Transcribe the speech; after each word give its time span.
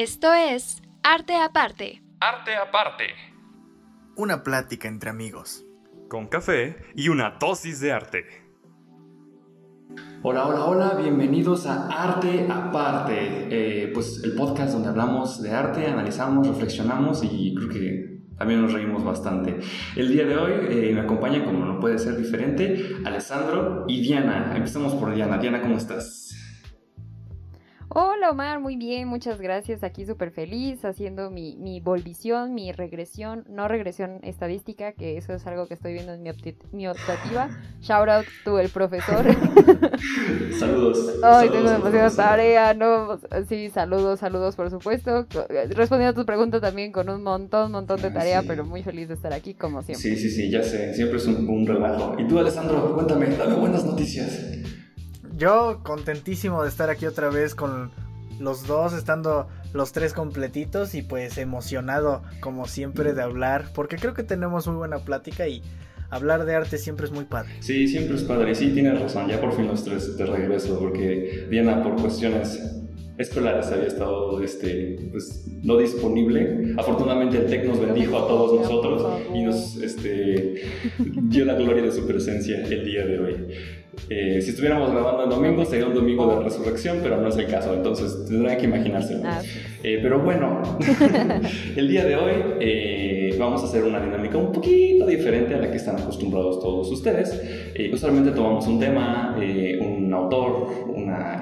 Esto 0.00 0.32
es 0.32 0.80
Arte 1.02 1.34
Aparte. 1.34 2.04
Arte 2.20 2.54
Aparte. 2.54 3.06
Una 4.14 4.44
plática 4.44 4.86
entre 4.86 5.10
amigos. 5.10 5.66
Con 6.08 6.28
café 6.28 6.76
y 6.94 7.08
una 7.08 7.30
dosis 7.40 7.80
de 7.80 7.90
arte. 7.90 8.24
Hola, 10.22 10.46
hola, 10.46 10.64
hola, 10.66 10.94
bienvenidos 10.94 11.66
a 11.66 11.88
Arte 11.88 12.46
Aparte, 12.48 13.16
eh, 13.50 13.90
pues 13.92 14.22
el 14.22 14.36
podcast 14.36 14.74
donde 14.74 14.88
hablamos 14.88 15.42
de 15.42 15.50
arte, 15.50 15.88
analizamos, 15.88 16.46
reflexionamos 16.46 17.24
y 17.24 17.52
creo 17.56 17.68
que 17.68 18.20
también 18.38 18.62
nos 18.62 18.72
reímos 18.72 19.02
bastante. 19.02 19.58
El 19.96 20.12
día 20.12 20.24
de 20.26 20.36
hoy 20.36 20.52
eh, 20.68 20.92
me 20.94 21.00
acompaña, 21.00 21.44
como 21.44 21.64
no 21.64 21.80
puede 21.80 21.98
ser 21.98 22.16
diferente, 22.16 22.98
Alessandro 23.04 23.84
y 23.88 24.00
Diana. 24.00 24.52
Empecemos 24.54 24.94
por 24.94 25.12
Diana. 25.12 25.38
Diana, 25.38 25.60
¿cómo 25.60 25.76
estás? 25.76 26.28
Hola 28.00 28.30
Omar, 28.30 28.60
muy 28.60 28.76
bien, 28.76 29.08
muchas 29.08 29.40
gracias. 29.40 29.82
Aquí 29.82 30.06
súper 30.06 30.30
feliz 30.30 30.84
haciendo 30.84 31.32
mi, 31.32 31.56
mi 31.56 31.80
volvición, 31.80 32.54
mi 32.54 32.70
regresión, 32.70 33.44
no 33.48 33.66
regresión 33.66 34.20
estadística, 34.22 34.92
que 34.92 35.16
eso 35.16 35.32
es 35.32 35.44
algo 35.48 35.66
que 35.66 35.74
estoy 35.74 35.94
viendo 35.94 36.12
en 36.12 36.22
mi, 36.22 36.30
mi 36.70 36.86
optativa. 36.86 37.48
Shout 37.82 38.08
out 38.08 38.24
tú, 38.44 38.58
el 38.58 38.68
profesor. 38.68 39.26
saludos. 40.60 41.18
Ay, 41.24 41.50
tengo 41.50 41.70
demasiada 41.70 42.10
tarea, 42.10 42.72
no. 42.72 43.18
Sí, 43.48 43.68
saludos, 43.70 44.20
saludos, 44.20 44.54
por 44.54 44.70
supuesto. 44.70 45.26
Respondiendo 45.70 46.10
a 46.10 46.22
tu 46.22 46.24
pregunta 46.24 46.60
también 46.60 46.92
con 46.92 47.08
un 47.08 47.24
montón, 47.24 47.72
montón 47.72 48.00
de 48.00 48.06
ah, 48.06 48.12
tarea, 48.12 48.44
pero 48.46 48.64
muy 48.64 48.84
feliz 48.84 49.08
de 49.08 49.14
estar 49.14 49.32
aquí, 49.32 49.54
como 49.54 49.82
siempre. 49.82 50.08
Sí, 50.08 50.16
sí, 50.16 50.30
sí, 50.30 50.48
ya 50.52 50.62
sé, 50.62 50.94
siempre 50.94 51.18
es 51.18 51.26
un, 51.26 51.48
un 51.48 51.66
relajo. 51.66 52.14
Y 52.16 52.28
tú, 52.28 52.38
Alessandro, 52.38 52.94
cuéntame, 52.94 53.26
dame 53.36 53.56
buenas 53.56 53.84
noticias. 53.84 54.57
Yo 55.38 55.80
contentísimo 55.84 56.64
de 56.64 56.68
estar 56.68 56.90
aquí 56.90 57.06
otra 57.06 57.30
vez 57.30 57.54
con 57.54 57.92
los 58.40 58.66
dos, 58.66 58.92
estando 58.92 59.46
los 59.72 59.92
tres 59.92 60.12
completitos 60.12 60.96
y 60.96 61.02
pues 61.02 61.38
emocionado 61.38 62.22
como 62.40 62.66
siempre 62.66 63.12
de 63.12 63.22
hablar, 63.22 63.66
porque 63.72 63.96
creo 63.96 64.14
que 64.14 64.24
tenemos 64.24 64.66
muy 64.66 64.76
buena 64.76 64.98
plática 64.98 65.46
y 65.46 65.62
hablar 66.10 66.44
de 66.44 66.56
arte 66.56 66.76
siempre 66.76 67.06
es 67.06 67.12
muy 67.12 67.24
padre. 67.24 67.50
Sí, 67.60 67.86
siempre 67.86 68.16
es 68.16 68.24
padre, 68.24 68.52
sí, 68.56 68.70
tienes 68.70 69.00
razón, 69.00 69.28
ya 69.28 69.40
por 69.40 69.52
fin 69.54 69.68
los 69.68 69.84
tres 69.84 70.16
de 70.16 70.26
regreso, 70.26 70.76
porque 70.80 71.46
Diana 71.48 71.84
por 71.84 71.94
cuestiones 71.94 72.60
escolares 73.18 73.66
había 73.66 73.86
estado 73.86 74.40
este, 74.42 75.08
pues, 75.10 75.46
no 75.62 75.76
disponible. 75.76 76.74
Afortunadamente 76.76 77.36
el 77.36 77.46
TEC 77.46 77.64
nos 77.66 77.80
bendijo 77.80 78.16
a 78.16 78.26
todos 78.26 78.60
nosotros 78.60 79.22
y 79.34 79.42
nos 79.42 79.76
este, 79.76 80.62
dio 80.98 81.44
la 81.44 81.54
gloria 81.54 81.82
de 81.82 81.92
su 81.92 82.06
presencia 82.06 82.64
el 82.64 82.84
día 82.84 83.04
de 83.04 83.18
hoy. 83.18 83.36
Eh, 84.10 84.40
si 84.40 84.50
estuviéramos 84.50 84.90
grabando 84.90 85.24
el 85.24 85.30
domingo, 85.30 85.64
sería 85.64 85.86
un 85.86 85.94
domingo 85.94 86.26
de 86.26 86.44
resurrección, 86.44 86.98
pero 87.02 87.20
no 87.20 87.28
es 87.28 87.36
el 87.36 87.46
caso, 87.46 87.74
entonces 87.74 88.26
tendrán 88.26 88.56
que 88.56 88.64
imaginarse. 88.64 89.20
Ah, 89.24 89.42
eh, 89.82 89.98
pero 90.02 90.20
bueno, 90.20 90.62
el 91.76 91.88
día 91.88 92.04
de 92.04 92.16
hoy 92.16 92.32
eh, 92.60 93.36
vamos 93.38 93.62
a 93.62 93.66
hacer 93.66 93.84
una 93.84 94.00
dinámica 94.00 94.38
un 94.38 94.52
poquito 94.52 95.06
diferente 95.06 95.54
a 95.54 95.58
la 95.58 95.70
que 95.70 95.76
están 95.76 95.96
acostumbrados 95.96 96.60
todos 96.60 96.90
ustedes. 96.90 97.40
usualmente 97.92 98.30
tomamos 98.30 98.66
un 98.66 98.80
tema, 98.80 99.36
un 99.80 100.12
autor, 100.12 100.68
una 100.94 101.40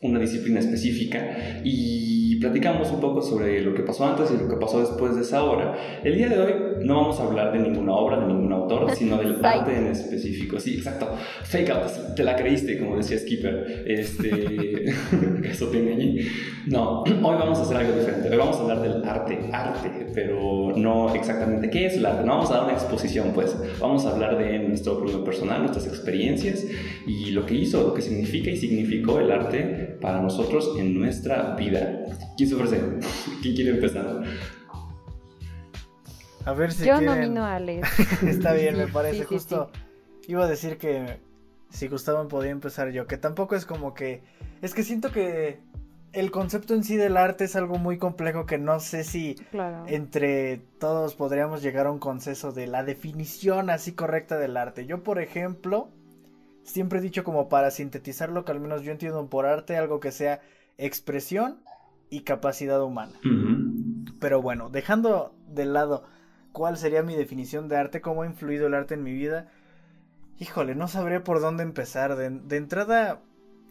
una 0.00 0.20
disciplina 0.20 0.60
específica 0.60 1.60
y 1.64 2.38
platicamos 2.38 2.90
un 2.92 3.00
poco 3.00 3.20
sobre 3.20 3.60
lo 3.62 3.74
que 3.74 3.82
pasó 3.82 4.06
antes 4.06 4.30
y 4.30 4.40
lo 4.40 4.48
que 4.48 4.56
pasó 4.56 4.78
después 4.80 5.16
de 5.16 5.22
esa 5.22 5.42
obra. 5.42 5.76
El 6.04 6.16
día 6.16 6.28
de 6.28 6.38
hoy 6.38 6.54
no 6.84 7.02
vamos 7.02 7.18
a 7.18 7.24
hablar 7.24 7.52
de 7.52 7.58
ninguna 7.58 7.94
obra, 7.94 8.20
de 8.20 8.26
ningún 8.26 8.52
autor, 8.52 8.90
sino 8.96 9.18
del 9.18 9.44
arte 9.44 9.76
en 9.76 9.88
específico. 9.88 10.60
Sí, 10.60 10.76
exacto. 10.76 11.08
Fake 11.42 11.70
out, 11.70 12.14
te 12.14 12.22
la 12.22 12.36
creíste, 12.36 12.78
como 12.78 12.96
decía 12.96 13.18
Skipper. 13.18 13.84
Este, 13.86 14.84
eso 15.44 15.66
te 15.66 15.78
engañé. 15.78 16.26
No, 16.66 17.02
hoy 17.02 17.12
vamos 17.20 17.58
a 17.58 17.62
hacer 17.62 17.78
algo 17.78 17.98
diferente. 17.98 18.30
Hoy 18.30 18.36
vamos 18.36 18.56
a 18.56 18.60
hablar 18.60 18.82
del 18.82 19.04
arte, 19.04 19.38
arte, 19.52 20.06
pero 20.14 20.74
no 20.76 21.12
exactamente 21.14 21.70
qué 21.70 21.86
es 21.86 21.96
el 21.96 22.06
arte. 22.06 22.24
No 22.24 22.36
vamos 22.36 22.50
a 22.50 22.54
dar 22.54 22.64
una 22.64 22.74
exposición, 22.74 23.32
pues. 23.34 23.56
Vamos 23.80 24.06
a 24.06 24.10
hablar 24.10 24.38
de 24.38 24.60
nuestro 24.60 24.98
problema 24.98 25.24
personal, 25.24 25.60
nuestras 25.60 25.86
experiencias 25.88 26.64
y 27.06 27.32
lo 27.32 27.46
que 27.46 27.54
hizo, 27.54 27.82
lo 27.82 27.94
que 27.94 28.02
significa 28.02 28.50
y 28.50 28.56
significó 28.56 29.18
el 29.18 29.32
arte 29.32 29.87
para 30.00 30.20
nosotros 30.20 30.74
en 30.78 30.98
nuestra 30.98 31.54
vida. 31.56 32.04
¿Quién 32.36 32.48
se 32.48 32.54
ofrece? 32.54 32.80
¿Quién 33.42 33.54
quiere 33.54 33.70
empezar? 33.70 34.22
A 36.44 36.52
ver 36.52 36.72
si 36.72 36.86
Yo 36.86 37.00
nomino 37.00 37.44
a 37.44 37.56
Alex. 37.56 38.22
Está 38.22 38.52
bien, 38.52 38.76
me 38.76 38.88
parece 38.88 39.24
justo. 39.24 39.70
Iba 40.26 40.44
a 40.44 40.48
decir 40.48 40.78
que 40.78 41.20
si 41.70 41.88
gustaban 41.88 42.28
podía 42.28 42.50
empezar 42.50 42.90
yo, 42.90 43.06
que 43.06 43.16
tampoco 43.16 43.54
es 43.54 43.66
como 43.66 43.94
que... 43.94 44.22
Es 44.62 44.74
que 44.74 44.82
siento 44.82 45.12
que 45.12 45.60
el 46.12 46.30
concepto 46.30 46.74
en 46.74 46.84
sí 46.84 46.96
del 46.96 47.16
arte 47.16 47.44
es 47.44 47.56
algo 47.56 47.78
muy 47.78 47.98
complejo 47.98 48.46
que 48.46 48.58
no 48.58 48.80
sé 48.80 49.04
si 49.04 49.36
entre 49.86 50.58
todos 50.78 51.14
podríamos 51.14 51.62
llegar 51.62 51.86
a 51.86 51.90
un 51.90 51.98
consenso 51.98 52.52
de 52.52 52.66
la 52.66 52.82
definición 52.82 53.70
así 53.70 53.92
correcta 53.92 54.38
del 54.38 54.56
arte. 54.56 54.86
Yo, 54.86 55.02
por 55.02 55.20
ejemplo, 55.20 55.90
siempre 56.68 56.98
he 56.98 57.02
dicho 57.02 57.24
como 57.24 57.48
para 57.48 57.70
sintetizar 57.70 58.30
lo 58.30 58.44
que 58.44 58.52
al 58.52 58.60
menos 58.60 58.82
yo 58.82 58.92
entiendo 58.92 59.28
por 59.28 59.46
arte, 59.46 59.76
algo 59.76 60.00
que 60.00 60.12
sea 60.12 60.40
expresión 60.76 61.60
y 62.10 62.20
capacidad 62.20 62.82
humana. 62.82 63.12
Pero 64.20 64.42
bueno, 64.42 64.70
dejando 64.70 65.34
de 65.48 65.64
lado 65.64 66.04
cuál 66.52 66.76
sería 66.76 67.02
mi 67.02 67.14
definición 67.14 67.68
de 67.68 67.76
arte, 67.76 68.00
cómo 68.00 68.22
ha 68.22 68.26
influido 68.26 68.66
el 68.66 68.74
arte 68.74 68.94
en 68.94 69.02
mi 69.02 69.12
vida, 69.12 69.48
híjole, 70.38 70.74
no 70.74 70.88
sabré 70.88 71.20
por 71.20 71.40
dónde 71.40 71.62
empezar. 71.62 72.16
De, 72.16 72.56
entrada, 72.56 73.20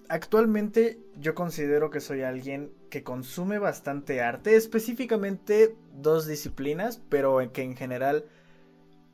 actualmente 0.10 1.00
yo 1.20 1.36
considero 1.36 1.90
que 1.90 2.00
soy 2.00 2.22
alguien 2.22 2.72
que 2.90 3.04
consume 3.04 3.60
bastante 3.60 4.22
arte, 4.22 4.56
específicamente 4.56 5.76
dos 5.94 6.28
disciplinas, 6.28 7.02
pero 7.10 7.52
que 7.52 7.64
en 7.64 7.76
general 7.76 8.26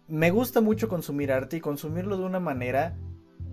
me 0.08 0.32
gusta 0.32 0.62
mucho 0.62 0.90
consumir 0.90 1.32
arte 1.32 1.58
y 1.58 1.62
consumirlo 1.62 2.18
de 2.18 2.26
una 2.26 2.40
manera 2.40 2.96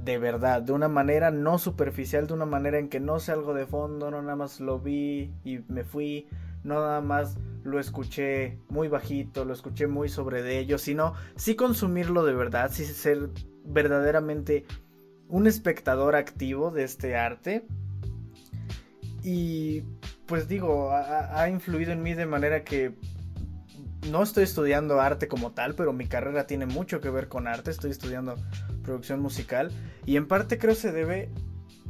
de 0.05 0.19
verdad, 0.19 0.63
de 0.63 0.73
una 0.73 0.89
manera 0.89 1.31
no 1.31 1.59
superficial, 1.59 2.27
de 2.27 2.35
una 2.35 2.47
manera 2.47 2.79
en 2.79 2.89
que 2.89 3.01
no 3.01 3.21
sé 3.21 3.33
algo 3.33 3.55
de 3.55 3.67
fondo, 3.67 4.11
no 4.11 4.23
nada 4.23 4.37
más 4.37 4.61
lo 4.61 4.79
vi 4.79 5.33
y 5.45 5.59
me 5.69 5.85
fui, 5.85 6.27
no 6.65 6.75
nada 6.75 7.01
más 7.01 7.37
lo 7.65 7.79
escuché 7.79 8.59
muy 8.69 8.89
bajito, 8.89 9.45
lo 9.45 9.53
escuché 9.53 9.87
muy 9.87 10.09
sobre 10.09 10.43
de 10.43 10.59
ello, 10.59 10.79
sino 10.79 11.15
sí 11.37 11.55
consumirlo 11.55 12.25
de 12.25 12.35
verdad, 12.35 12.71
sí 12.73 12.85
ser 12.85 13.31
verdaderamente 13.65 14.65
un 15.29 15.47
espectador 15.47 16.17
activo 16.17 16.71
de 16.71 16.85
este 16.85 17.17
arte. 17.17 17.67
Y 19.23 19.83
pues 20.25 20.49
digo, 20.49 20.93
ha, 20.93 21.43
ha 21.43 21.51
influido 21.51 21.93
en 21.93 22.03
mí 22.03 22.15
de 22.15 22.25
manera 22.25 22.65
que 22.65 22.95
no 24.11 24.23
estoy 24.23 24.45
estudiando 24.45 24.99
arte 24.99 25.29
como 25.29 25.53
tal, 25.53 25.75
pero 25.75 25.93
mi 25.93 26.07
carrera 26.07 26.47
tiene 26.47 26.65
mucho 26.65 27.03
que 27.03 27.11
ver 27.11 27.29
con 27.29 27.47
arte, 27.47 27.71
estoy 27.71 27.91
estudiando 27.91 28.37
producción 28.83 29.21
musical 29.21 29.71
y 30.07 30.17
en 30.17 30.27
parte 30.27 30.59
creo 30.59 30.75
se 30.75 30.93
debe 30.93 31.31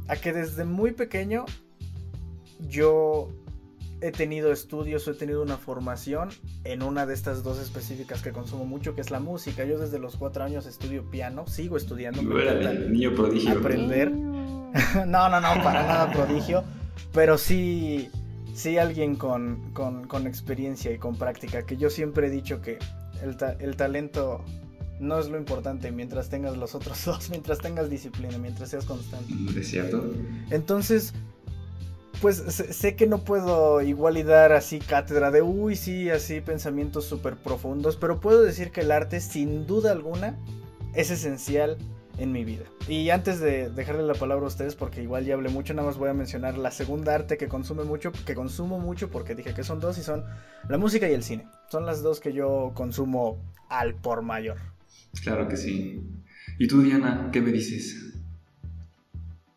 a 0.07 0.15
que 0.15 0.33
desde 0.33 0.65
muy 0.65 0.91
pequeño 0.91 1.45
yo 2.59 3.29
he 4.01 4.11
tenido 4.11 4.51
estudios 4.51 5.07
o 5.07 5.11
he 5.11 5.13
tenido 5.13 5.41
una 5.43 5.57
formación 5.57 6.29
en 6.63 6.81
una 6.81 7.05
de 7.05 7.13
estas 7.13 7.43
dos 7.43 7.59
específicas 7.59 8.21
que 8.21 8.31
consumo 8.31 8.65
mucho, 8.65 8.95
que 8.95 9.01
es 9.01 9.11
la 9.11 9.19
música. 9.19 9.63
Yo 9.63 9.77
desde 9.77 9.99
los 9.99 10.15
cuatro 10.15 10.43
años 10.43 10.65
estudio 10.65 11.09
piano, 11.09 11.45
sigo 11.47 11.77
estudiando. 11.77 12.21
niño 12.23 13.15
prodigio. 13.15 13.59
Aprender. 13.59 14.11
no, 14.11 15.29
no, 15.29 15.39
no, 15.39 15.63
para 15.63 15.83
nada 15.83 16.11
prodigio. 16.11 16.63
Pero 17.13 17.37
sí, 17.37 18.09
sí 18.55 18.77
alguien 18.77 19.15
con, 19.15 19.71
con, 19.73 20.27
experiencia 20.27 20.91
y 20.91 20.97
con 20.97 21.15
práctica, 21.15 21.63
que 21.65 21.77
yo 21.77 21.89
siempre 21.89 22.27
he 22.27 22.29
dicho 22.29 22.61
que 22.61 22.79
el, 23.21 23.37
el 23.59 23.75
talento 23.75 24.43
no 25.01 25.19
es 25.19 25.29
lo 25.29 25.37
importante 25.37 25.91
mientras 25.91 26.29
tengas 26.29 26.55
los 26.55 26.75
otros 26.75 27.03
dos, 27.05 27.29
mientras 27.29 27.59
tengas 27.59 27.89
disciplina, 27.89 28.37
mientras 28.37 28.69
seas 28.69 28.85
constante. 28.85 29.33
¿Es 29.59 29.67
cierto? 29.67 30.13
Entonces, 30.51 31.13
pues 32.21 32.37
sé 32.37 32.95
que 32.95 33.07
no 33.07 33.23
puedo 33.23 33.81
igual 33.81 34.17
y 34.17 34.23
dar 34.23 34.53
así 34.53 34.79
cátedra 34.79 35.31
de, 35.31 35.41
uy, 35.41 35.75
sí, 35.75 36.09
así 36.09 36.39
pensamientos 36.39 37.05
súper 37.05 37.35
profundos, 37.35 37.97
pero 37.97 38.19
puedo 38.19 38.43
decir 38.43 38.71
que 38.71 38.81
el 38.81 38.91
arte, 38.91 39.19
sin 39.19 39.65
duda 39.65 39.91
alguna, 39.91 40.37
es 40.93 41.09
esencial 41.09 41.77
en 42.17 42.31
mi 42.31 42.45
vida. 42.45 42.65
Y 42.87 43.09
antes 43.09 43.39
de 43.39 43.71
dejarle 43.71 44.03
la 44.03 44.13
palabra 44.13 44.45
a 44.45 44.47
ustedes, 44.47 44.75
porque 44.75 45.01
igual 45.01 45.25
ya 45.25 45.33
hablé 45.33 45.49
mucho, 45.49 45.73
nada 45.73 45.87
más 45.87 45.97
voy 45.97 46.09
a 46.09 46.13
mencionar 46.13 46.59
la 46.59 46.69
segunda 46.69 47.15
arte 47.15 47.37
que 47.37 47.47
consume 47.47 47.85
mucho, 47.85 48.11
que 48.11 48.35
consumo 48.35 48.77
mucho, 48.77 49.09
porque 49.09 49.33
dije 49.33 49.55
que 49.55 49.63
son 49.63 49.79
dos 49.79 49.97
y 49.97 50.03
son 50.03 50.23
la 50.69 50.77
música 50.77 51.09
y 51.09 51.13
el 51.13 51.23
cine. 51.23 51.47
Son 51.71 51.87
las 51.87 52.03
dos 52.03 52.19
que 52.19 52.33
yo 52.33 52.71
consumo 52.75 53.39
al 53.69 53.95
por 53.95 54.21
mayor. 54.21 54.57
Claro 55.23 55.47
que 55.47 55.57
sí. 55.57 56.01
¿Y 56.57 56.67
tú, 56.67 56.81
Diana, 56.81 57.29
qué 57.31 57.41
me 57.41 57.51
dices? 57.51 58.11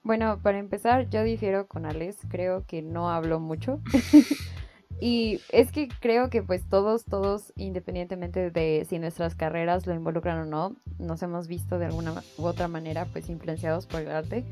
Bueno, 0.02 0.38
para 0.42 0.58
empezar, 0.58 1.08
yo 1.08 1.22
difiero 1.24 1.66
con 1.66 1.86
Alex, 1.86 2.18
creo 2.28 2.66
que 2.66 2.82
no 2.82 3.10
hablo 3.10 3.40
mucho. 3.40 3.80
y 5.00 5.40
es 5.50 5.72
que 5.72 5.88
creo 6.00 6.28
que 6.28 6.42
pues 6.42 6.68
todos, 6.68 7.06
todos, 7.06 7.54
independientemente 7.56 8.50
de 8.50 8.86
si 8.88 8.98
nuestras 8.98 9.34
carreras 9.34 9.86
lo 9.86 9.94
involucran 9.94 10.38
o 10.38 10.44
no, 10.44 10.76
nos 10.98 11.22
hemos 11.22 11.48
visto 11.48 11.78
de 11.78 11.86
alguna 11.86 12.22
u 12.36 12.44
otra 12.44 12.68
manera 12.68 13.06
pues 13.06 13.30
influenciados 13.30 13.86
por 13.86 14.02
el 14.02 14.10
arte, 14.10 14.44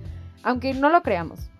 aunque 0.42 0.72
no 0.72 0.88
lo 0.88 1.02
creamos. 1.02 1.50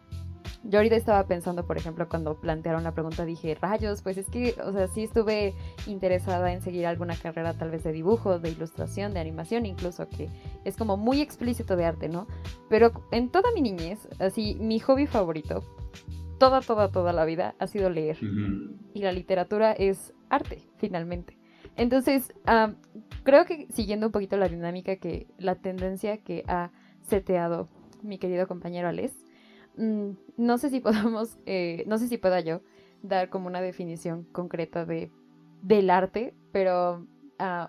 yo 0.65 0.79
ahorita 0.79 0.97
estaba 0.97 1.27
pensando, 1.27 1.67
por 1.67 1.77
ejemplo, 1.77 2.09
cuando 2.09 2.41
plantearon 2.41 2.85
la 2.85 2.93
pregunta, 2.93 3.27
dije, 3.27 3.59
rayos, 3.61 4.01
pues 4.01 4.17
es 4.17 4.27
que, 4.31 4.55
o 4.65 4.73
sea, 4.73 4.89
sí 4.89 5.03
estuve 5.03 5.53
interesada 5.87 6.53
en 6.53 6.63
seguir 6.63 6.87
alguna 6.87 7.17
carrera 7.17 7.55
tal 7.55 7.71
vez 7.71 7.83
de 7.85 7.93
dibujo, 7.93 8.39
de 8.39 8.51
ilustración, 8.51 9.15
de 9.15 9.21
animación, 9.21 9.67
incluso, 9.67 10.09
que 10.09 10.29
es 10.65 10.77
como 10.77 10.97
muy 10.97 11.21
explícito 11.21 11.77
de 11.77 11.85
arte, 11.85 12.09
¿no? 12.09 12.27
Pero 12.69 12.93
en 13.11 13.31
toda 13.31 13.51
mi 13.53 13.61
niñez, 13.61 14.09
así, 14.19 14.57
mi 14.61 14.79
hobby 14.81 15.07
favorito, 15.07 15.63
toda, 16.39 16.61
toda, 16.61 16.91
toda 16.91 17.13
la 17.13 17.25
vida, 17.25 17.55
ha 17.59 17.67
sido 17.67 17.91
leer. 17.91 18.19
Y 18.95 19.03
la 19.03 19.13
literatura 19.13 19.73
es 19.73 20.13
arte, 20.29 20.63
finalmente. 20.79 21.39
Entonces, 21.77 22.33
creo 23.23 23.45
que 23.45 23.67
siguiendo 23.71 24.07
un 24.07 24.13
poquito 24.13 24.37
la 24.37 24.49
dinámica 24.49 24.97
que, 24.97 25.27
la 25.39 25.57
tendencia 25.57 26.19
que 26.19 26.45
ha 26.49 26.71
seteado 27.03 27.69
mi 28.03 28.19
querido 28.19 28.47
compañero 28.47 28.89
Alex, 28.89 29.15
mm, 29.77 30.11
no 30.37 30.59
sé 30.59 30.71
si 30.71 30.81
podamos, 30.81 31.39
eh, 31.47 31.85
no 31.87 31.99
sé 31.99 32.09
si 32.09 32.19
pueda 32.19 32.41
yo 32.41 32.61
dar 33.03 33.31
como 33.31 33.47
una 33.47 33.61
definición 33.61 34.25
concreta 34.25 34.85
de, 34.85 35.11
del 35.63 35.91
arte, 35.91 36.35
pero 36.53 37.07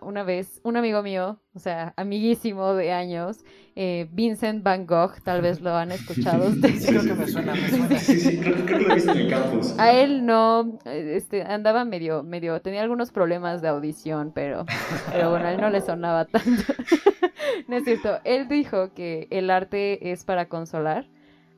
una 0.02 0.24
vez 0.24 0.62
un 0.64 0.78
amigo 0.78 1.02
mío, 1.02 1.40
o 1.54 1.60
sea, 1.60 1.94
amiguísimo 1.98 2.74
de 2.74 2.92
años, 2.92 3.44
eh, 3.76 4.08
Vincent 4.12 4.64
Van 4.64 4.86
Gogh, 4.86 5.20
tal 5.24 5.42
vez 5.42 5.62
lo 5.62 5.76
han 5.76 5.92
escuchado 5.92 6.50
ustedes. 6.50 6.86
creo 6.86 7.04
que 7.04 7.14
me 7.14 7.28
suena, 7.28 7.54
me 7.56 7.70
suena. 7.70 8.00
Sí, 8.00 8.20
sí, 8.20 8.40
creo, 8.40 8.66
que 8.66 8.80
lo 8.80 8.92
he 8.92 8.96
visto 8.96 9.12
en 9.12 9.18
el 9.18 9.30
campus. 9.30 9.80
A 9.80 9.92
él 9.92 10.26
no, 10.26 10.78
este, 10.86 11.42
andaba 11.44 11.86
medio, 11.86 12.24
medio, 12.24 12.62
tenía 12.62 12.84
algunos 12.84 13.12
problemas 13.12 13.62
de 13.62 13.70
audición, 13.70 14.32
pero, 14.34 14.66
pero 15.12 15.32
bueno, 15.32 15.48
a 15.48 15.54
él 15.54 15.62
no 15.62 15.70
le 15.70 15.82
sonaba 15.82 16.26
tanto. 16.26 16.74
no 17.68 17.78
es 17.78 17.84
cierto, 17.84 18.20
él 18.26 18.48
dijo 18.48 18.94
que 18.94 19.28
el 19.32 19.50
arte 19.50 20.12
es 20.12 20.24
para 20.24 20.50
consolar 20.50 21.08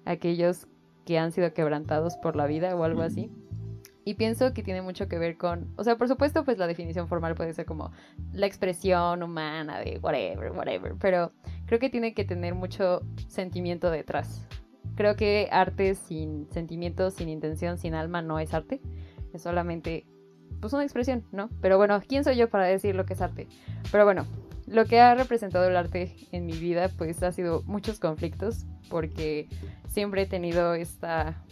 a 0.06 0.12
aquellos 0.12 0.68
que 1.06 1.20
han 1.20 1.32
sido 1.32 1.54
quebrantados 1.54 2.16
por 2.18 2.36
la 2.36 2.48
vida 2.48 2.76
o 2.76 2.84
algo 2.84 3.02
así. 3.02 3.30
Y 4.08 4.14
pienso 4.14 4.54
que 4.54 4.62
tiene 4.62 4.84
mucho 4.84 5.08
que 5.08 5.18
ver 5.18 5.36
con, 5.36 5.74
o 5.78 5.84
sea, 5.84 5.98
por 5.98 6.08
supuesto, 6.08 6.46
pues 6.46 6.60
la 6.60 6.68
definición 6.68 7.08
formal 7.08 7.34
puede 7.34 7.54
ser 7.54 7.66
como 7.66 7.92
la 8.34 8.46
expresión 8.46 9.24
humana 9.24 9.80
de 9.80 10.00
whatever, 10.02 10.52
whatever, 10.52 10.94
pero 11.00 11.32
creo 11.66 11.80
que 11.80 11.90
tiene 11.90 12.14
que 12.14 12.24
tener 12.24 12.54
mucho 12.54 13.02
sentimiento 13.28 13.90
detrás. 13.90 14.48
Creo 14.96 15.16
que 15.16 15.50
arte 15.52 15.96
sin 15.96 16.48
sentimiento, 16.52 17.10
sin 17.10 17.30
intención, 17.30 17.80
sin 17.80 17.96
alma 17.96 18.22
no 18.22 18.38
es 18.38 18.54
arte, 18.54 18.80
es 19.34 19.42
solamente 19.42 20.06
pues 20.62 20.72
una 20.72 20.84
expresión, 20.84 21.26
¿no? 21.32 21.50
Pero 21.60 21.78
bueno, 21.78 22.00
¿quién 22.08 22.24
soy 22.24 22.38
yo 22.38 22.48
para 22.48 22.66
decir 22.66 22.96
lo 22.96 23.08
que 23.08 23.14
es 23.14 23.22
arte? 23.22 23.48
Pero 23.92 24.06
bueno, 24.06 24.28
lo 24.68 24.86
que 24.86 25.00
ha 25.00 25.16
representado 25.16 25.68
el 25.68 25.76
arte 25.76 26.16
en 26.32 26.46
mi 26.46 26.54
vida 26.54 26.90
pues 26.96 27.24
ha 27.24 27.32
sido 27.32 27.64
muchos 27.64 28.00
conflictos 28.00 28.68
porque 28.88 29.48
siempre 29.88 30.22
he 30.22 30.28
tenido 30.28 30.76
esta 30.76 31.44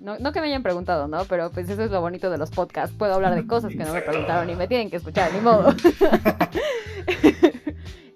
no, 0.00 0.18
no, 0.18 0.32
que 0.32 0.40
me 0.40 0.46
hayan 0.46 0.62
preguntado, 0.62 1.08
¿no? 1.08 1.24
Pero 1.24 1.50
pues 1.50 1.68
eso 1.68 1.82
es 1.82 1.90
lo 1.90 2.00
bonito 2.00 2.30
de 2.30 2.38
los 2.38 2.50
podcasts. 2.50 2.94
Puedo 2.96 3.14
hablar 3.14 3.34
de 3.34 3.46
cosas 3.46 3.72
que 3.72 3.84
no 3.84 3.92
me 3.92 4.02
preguntaron 4.02 4.48
y 4.50 4.54
me 4.54 4.68
tienen 4.68 4.90
que 4.90 4.96
escuchar, 4.96 5.32
ni 5.32 5.40
modo. 5.40 5.68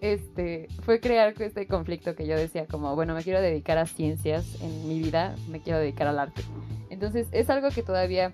este, 0.01 0.69
fue 0.83 1.01
crear 1.01 1.35
este 1.39 1.67
conflicto 1.67 2.15
que 2.15 2.27
yo 2.27 2.37
decía 2.37 2.67
como, 2.67 2.95
bueno, 2.95 3.15
me 3.15 3.23
quiero 3.23 3.41
dedicar 3.41 3.79
a 3.79 3.87
ciencias 3.87 4.61
en 4.61 4.89
mi 4.89 4.99
vida, 4.99 5.35
me 5.49 5.61
quiero 5.61 5.79
dedicar 5.79 6.07
al 6.07 6.19
arte. 6.19 6.43
Entonces 6.91 7.29
es 7.33 7.49
algo 7.51 7.71
que 7.71 7.83
todavía 7.83 8.33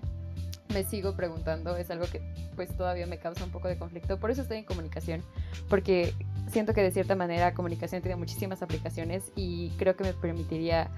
me 0.73 0.83
sigo 0.83 1.15
preguntando, 1.15 1.77
es 1.77 1.89
algo 1.91 2.05
que 2.05 2.21
pues 2.55 2.75
todavía 2.75 3.05
me 3.05 3.19
causa 3.19 3.43
un 3.43 3.51
poco 3.51 3.67
de 3.67 3.77
conflicto. 3.77 4.19
Por 4.19 4.31
eso 4.31 4.41
estoy 4.41 4.57
en 4.57 4.65
comunicación, 4.65 5.23
porque 5.69 6.13
siento 6.47 6.73
que 6.73 6.81
de 6.81 6.91
cierta 6.91 7.15
manera 7.15 7.53
comunicación 7.53 8.01
tiene 8.01 8.15
muchísimas 8.15 8.61
aplicaciones 8.61 9.31
y 9.35 9.69
creo 9.77 9.95
que 9.95 10.03
me 10.03 10.13
permitiría 10.13 10.89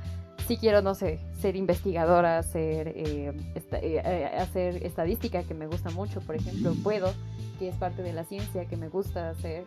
si 0.48 0.58
quiero, 0.58 0.82
no 0.82 0.96
sé, 0.96 1.20
ser 1.40 1.56
investigadora, 1.56 2.40
hacer, 2.40 2.88
eh, 2.88 3.32
eh, 3.54 3.62
eh, 3.74 4.32
hacer 4.40 4.84
estadística, 4.84 5.44
que 5.44 5.54
me 5.54 5.68
gusta 5.68 5.92
mucho, 5.92 6.22
por 6.22 6.36
ejemplo, 6.36 6.74
puedo, 6.82 7.14
que 7.60 7.70
es 7.70 7.76
parte 7.76 8.02
de 8.02 8.14
la 8.14 8.24
ciencia, 8.24 8.66
que 8.66 8.76
me 8.76 8.90
gusta 8.90 9.30
hacer 9.30 9.66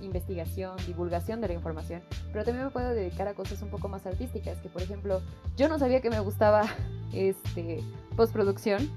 investigación, 0.00 0.76
divulgación 0.86 1.40
de 1.40 1.48
la 1.48 1.54
información, 1.54 2.02
pero 2.32 2.44
también 2.44 2.66
me 2.66 2.70
puedo 2.70 2.90
dedicar 2.90 3.26
a 3.26 3.34
cosas 3.34 3.62
un 3.62 3.70
poco 3.70 3.88
más 3.88 4.06
artísticas, 4.06 4.58
que 4.58 4.68
por 4.68 4.82
ejemplo, 4.82 5.22
yo 5.56 5.68
no 5.68 5.78
sabía 5.78 6.00
que 6.00 6.10
me 6.10 6.20
gustaba 6.20 6.62
este, 7.12 7.82
postproducción, 8.16 8.88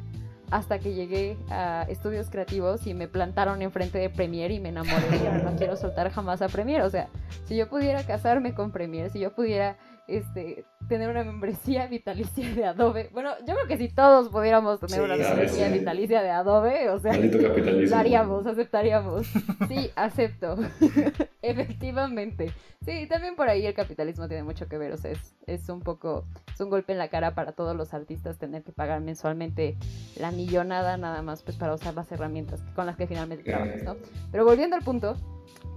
hasta 0.56 0.80
que 0.80 0.94
llegué 0.94 1.38
a 1.50 1.86
estudios 1.90 2.30
creativos 2.30 2.88
y 2.88 2.94
me 2.94 3.10
plantaron 3.10 3.62
enfrente 3.62 3.98
de 3.98 4.10
Premiere 4.10 4.54
y 4.54 4.62
me 4.62 4.70
enamoré 4.70 5.06
y 5.18 5.44
no 5.44 5.54
quiero 5.58 5.76
soltar 5.76 6.10
jamás 6.12 6.42
a 6.42 6.48
Premiere. 6.48 6.84
O 6.84 6.90
sea, 6.90 7.10
si 7.44 7.58
yo 7.58 7.68
pudiera 7.68 8.06
casarme 8.06 8.54
con 8.54 8.72
Premiere, 8.72 9.10
si 9.10 9.20
yo 9.20 9.36
pudiera 9.36 9.76
este, 10.08 10.66
tener 10.88 11.10
una 11.10 11.24
membresía 11.24 11.88
vitalicia 11.90 12.54
de 12.54 12.66
Adobe. 12.66 13.10
Bueno, 13.12 13.32
yo 13.40 13.56
creo 13.56 13.68
que 13.68 13.78
si 13.78 13.90
todos 13.90 14.30
pudiéramos 14.30 14.80
tener 14.80 15.02
una 15.02 15.16
membresía 15.16 15.70
vitalicia 15.70 16.22
de 16.22 16.30
Adobe, 16.30 16.90
o 16.90 17.00
sea, 17.00 17.18
lo 17.18 17.96
haríamos, 17.96 18.46
aceptaríamos. 18.46 19.28
Sí, 19.68 19.90
acepto. 19.96 20.58
Efectivamente. 21.42 22.52
Sí, 22.86 23.08
también 23.08 23.36
por 23.36 23.50
ahí 23.50 23.66
el 23.66 23.74
capitalismo 23.74 24.28
tiene 24.28 24.44
mucho 24.44 24.68
que 24.68 24.78
ver, 24.78 24.92
o 24.92 24.98
sea, 24.98 25.12
es, 25.12 25.36
es 25.48 25.70
un 25.70 25.82
poco, 25.82 26.26
es 26.54 26.60
un 26.62 26.70
golpe 26.70 26.92
en 26.92 27.00
la 27.00 27.08
cara 27.08 27.34
para 27.34 27.54
todos 27.54 27.76
los 27.76 27.94
artistas 27.94 28.38
tener 28.38 28.64
que 28.64 28.72
pagar 28.72 29.02
mensualmente 29.02 29.76
la 30.20 30.32
millonada 30.32 30.98
nada 30.98 31.22
más 31.24 31.42
pues 31.42 31.58
para 31.58 31.74
usar 31.74 31.96
las 31.96 32.12
herramientas 32.12 32.62
con 32.76 32.86
las 32.86 32.96
que 32.96 33.08
finalmente 33.08 33.44
trabajas, 33.44 33.84
¿no? 33.84 33.96
Pero 34.32 34.46
volviendo 34.46 34.76
al 34.76 34.84
punto, 34.84 35.16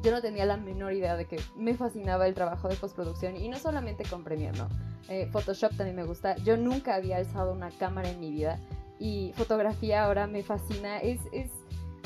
yo 0.03 0.11
no 0.11 0.20
tenía 0.20 0.47
la 0.47 0.56
menor 0.56 0.93
idea 0.93 1.17
de 1.17 1.26
que 1.26 1.41
me 1.56 1.75
fascinaba 1.75 2.26
el 2.26 2.35
trabajo 2.35 2.69
de 2.69 2.76
postproducción 2.76 3.37
y 3.37 3.49
no 3.49 3.59
solamente 3.59 4.05
con 4.05 4.25
Premiere, 4.25 4.56
¿no? 4.56 4.69
Eh, 5.09 5.29
Photoshop 5.32 5.76
también 5.76 5.97
me 5.97 6.05
gusta. 6.05 6.37
Yo 6.37 6.56
nunca 6.56 6.94
había 6.94 7.17
alzado 7.17 7.53
una 7.53 7.70
cámara 7.70 8.11
en 8.11 8.20
mi 8.20 8.31
vida 8.31 8.59
y 8.99 9.32
fotografía 9.37 10.05
ahora 10.05 10.26
me 10.26 10.43
fascina. 10.43 10.99
Es, 10.99 11.20
es 11.32 11.50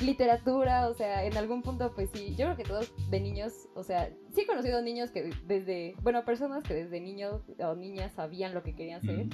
literatura, 0.01 0.89
o 0.89 0.95
sea, 0.95 1.25
en 1.25 1.37
algún 1.37 1.63
punto, 1.63 1.93
pues 1.95 2.11
sí, 2.13 2.35
yo 2.37 2.47
creo 2.47 2.57
que 2.57 2.65
todos 2.65 2.93
de 3.11 3.21
niños, 3.21 3.53
o 3.75 3.83
sea, 3.83 4.11
sí 4.35 4.43
he 4.43 4.47
conocido 4.47 4.83
niños 4.83 5.11
que 5.11 5.31
desde, 5.47 5.95
bueno, 6.03 6.25
personas 6.25 6.65
que 6.65 6.75
desde 6.75 7.01
niños 7.01 7.43
o 7.59 7.75
niñas 7.75 8.13
sabían 8.13 8.55
lo 8.55 8.63
que 8.63 8.75
querían 8.75 9.03
ser. 9.03 9.27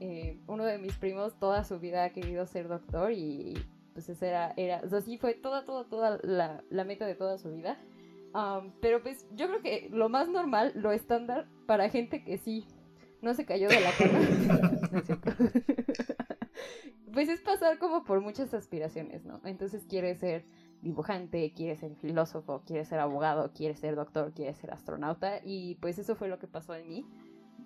Eh, 0.00 0.38
uno 0.46 0.64
de 0.64 0.78
mis 0.78 0.96
primos 0.96 1.38
toda 1.38 1.64
su 1.64 1.78
vida 1.78 2.04
ha 2.04 2.10
querido 2.10 2.46
ser 2.46 2.68
doctor 2.68 3.12
y 3.12 3.54
pues 3.96 4.10
esa 4.10 4.26
era, 4.26 4.54
era 4.58 4.82
o 4.84 4.88
sea, 4.88 5.00
sí 5.00 5.16
fue 5.16 5.32
toda, 5.32 5.64
toda, 5.64 5.88
toda 5.88 6.18
la, 6.22 6.62
la 6.68 6.84
meta 6.84 7.06
de 7.06 7.14
toda 7.14 7.38
su 7.38 7.50
vida 7.50 7.78
pero 8.80 9.02
pues 9.02 9.26
yo 9.32 9.48
creo 9.48 9.62
que 9.62 9.88
lo 9.90 10.08
más 10.08 10.28
normal, 10.28 10.72
lo 10.74 10.92
estándar 10.92 11.48
para 11.66 11.88
gente 11.88 12.22
que 12.22 12.38
sí 12.38 12.66
no 13.22 13.34
se 13.34 13.46
cayó 13.46 13.68
de 13.68 13.80
la 13.80 13.92
cama. 13.92 14.20
pues 17.12 17.28
es 17.28 17.40
pasar 17.40 17.78
como 17.78 18.04
por 18.04 18.20
muchas 18.20 18.52
aspiraciones, 18.52 19.24
¿no? 19.24 19.40
Entonces 19.44 19.86
quiere 19.88 20.14
ser 20.16 20.44
dibujante, 20.82 21.52
quiere 21.54 21.76
ser 21.76 21.96
filósofo, 21.96 22.62
quiere 22.66 22.84
ser 22.84 23.00
abogado, 23.00 23.52
quiere 23.54 23.74
ser 23.74 23.96
doctor, 23.96 24.32
quiere 24.34 24.54
ser 24.54 24.70
astronauta 24.70 25.40
y 25.42 25.76
pues 25.76 25.98
eso 25.98 26.14
fue 26.14 26.28
lo 26.28 26.38
que 26.38 26.46
pasó 26.46 26.74
en 26.74 26.88
mí. 26.88 27.06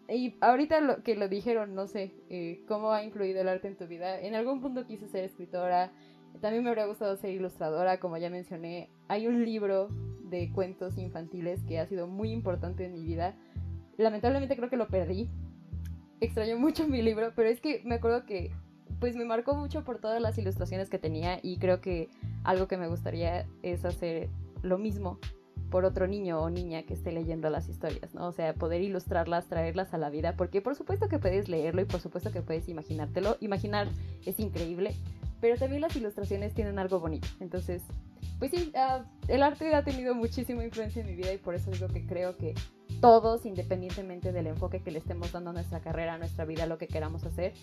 Y 0.08 0.37
ahorita 0.40 0.80
lo 0.80 1.02
que 1.02 1.16
lo 1.16 1.28
dijeron, 1.28 1.75
no 1.75 1.88
sé, 1.88 2.14
eh, 2.28 2.64
cómo 2.68 2.92
ha 2.92 3.02
influido 3.02 3.40
el 3.40 3.49
arte 3.49 3.68
en 3.68 3.76
tu 3.76 3.87
vida. 3.87 4.20
En 4.20 4.34
algún 4.34 4.60
punto 4.60 4.87
quise 4.87 5.08
ser 5.08 5.25
escritora, 5.25 5.92
también 6.40 6.64
me 6.64 6.70
habría 6.70 6.87
gustado 6.87 7.16
ser 7.16 7.30
ilustradora, 7.30 8.00
como 8.00 8.16
ya 8.16 8.30
mencioné. 8.30 8.90
Hay 9.08 9.26
un 9.26 9.44
libro 9.44 9.88
de 10.25 10.50
cuentos 10.52 10.96
infantiles 10.96 11.62
que 11.64 11.78
ha 11.78 11.87
sido 11.87 12.06
muy 12.06 12.30
importante 12.30 12.87
en 12.87 12.92
mi 12.92 13.04
vida. 13.04 13.34
Lamentablemente 13.96 14.56
creo 14.56 14.70
que 14.70 14.76
lo 14.76 14.88
perdí. 14.88 15.28
Extraño 16.20 16.58
mucho 16.58 16.87
mi 16.87 17.02
libro, 17.02 17.32
pero 17.34 17.49
es 17.49 17.60
que 17.60 17.82
me 17.84 17.96
acuerdo 17.96 18.26
que 18.26 18.52
pues 18.99 19.16
me 19.16 19.25
marcó 19.25 19.54
mucho 19.54 19.82
por 19.82 19.99
todas 19.99 20.20
las 20.20 20.37
ilustraciones 20.37 20.90
que 20.90 20.99
tenía 20.99 21.40
y 21.42 21.58
creo 21.58 21.80
que 21.80 22.10
algo 22.44 22.68
que 22.68 22.76
me 22.76 22.88
gustaría 22.88 23.46
es 23.62 23.84
hacer 23.84 24.28
lo 24.62 24.76
mismo 24.76 25.18
por 25.70 25.84
otro 25.84 26.06
niño 26.06 26.40
o 26.40 26.50
niña 26.50 26.82
que 26.82 26.94
esté 26.94 27.12
leyendo 27.12 27.49
las 27.49 27.68
historias, 27.68 28.14
¿no? 28.14 28.26
O 28.26 28.32
sea, 28.32 28.54
poder 28.54 28.82
ilustrarlas, 28.82 29.46
traerlas 29.46 29.94
a 29.94 29.99
la 29.99 30.10
vida, 30.10 30.34
porque 30.37 30.60
por 30.60 30.75
supuesto 30.75 31.08
que 31.08 31.18
puedes 31.18 31.49
leerlo 31.49 31.80
y 31.80 31.84
por 31.84 32.00
supuesto 32.00 32.32
que 32.32 32.42
puedes 32.42 32.68
imaginártelo. 32.68 33.37
Imaginar 33.40 33.88
es 34.26 34.40
increíble, 34.40 34.94
pero 35.40 35.56
también 35.56 35.82
las 35.82 35.94
ilustraciones 35.97 36.54
tienen 36.54 36.78
algo 36.78 37.00
bonito. 37.00 37.28
Entonces, 37.40 37.82
pues 38.38 38.50
sí, 38.50 38.73
uh, 38.75 39.04
el 39.28 39.42
arte 39.42 39.75
ha 39.75 39.85
tenido 39.85 40.14
muchísima 40.14 40.64
influencia 40.64 41.00
en 41.00 41.09
mi 41.09 41.14
vida 41.14 41.32
y 41.32 41.38
por 41.38 41.54
eso 41.54 41.70
digo 41.70 41.88
que 41.88 42.06
creo 42.06 42.37
que 42.37 42.54
todos, 43.00 43.47
independientemente 43.47 44.32
del 44.32 44.47
enfoque 44.47 44.82
que 44.82 44.90
le 44.90 44.99
estemos 44.99 45.32
dando 45.32 45.50
a 45.50 45.52
nuestra 45.52 45.80
carrera, 45.80 46.14
a 46.14 46.18
nuestra 46.18 46.44
vida, 46.44 46.64
a 46.64 46.66
lo 46.66 46.78
que 46.78 46.87
queramos 46.87 47.25
hacer, 47.25 47.54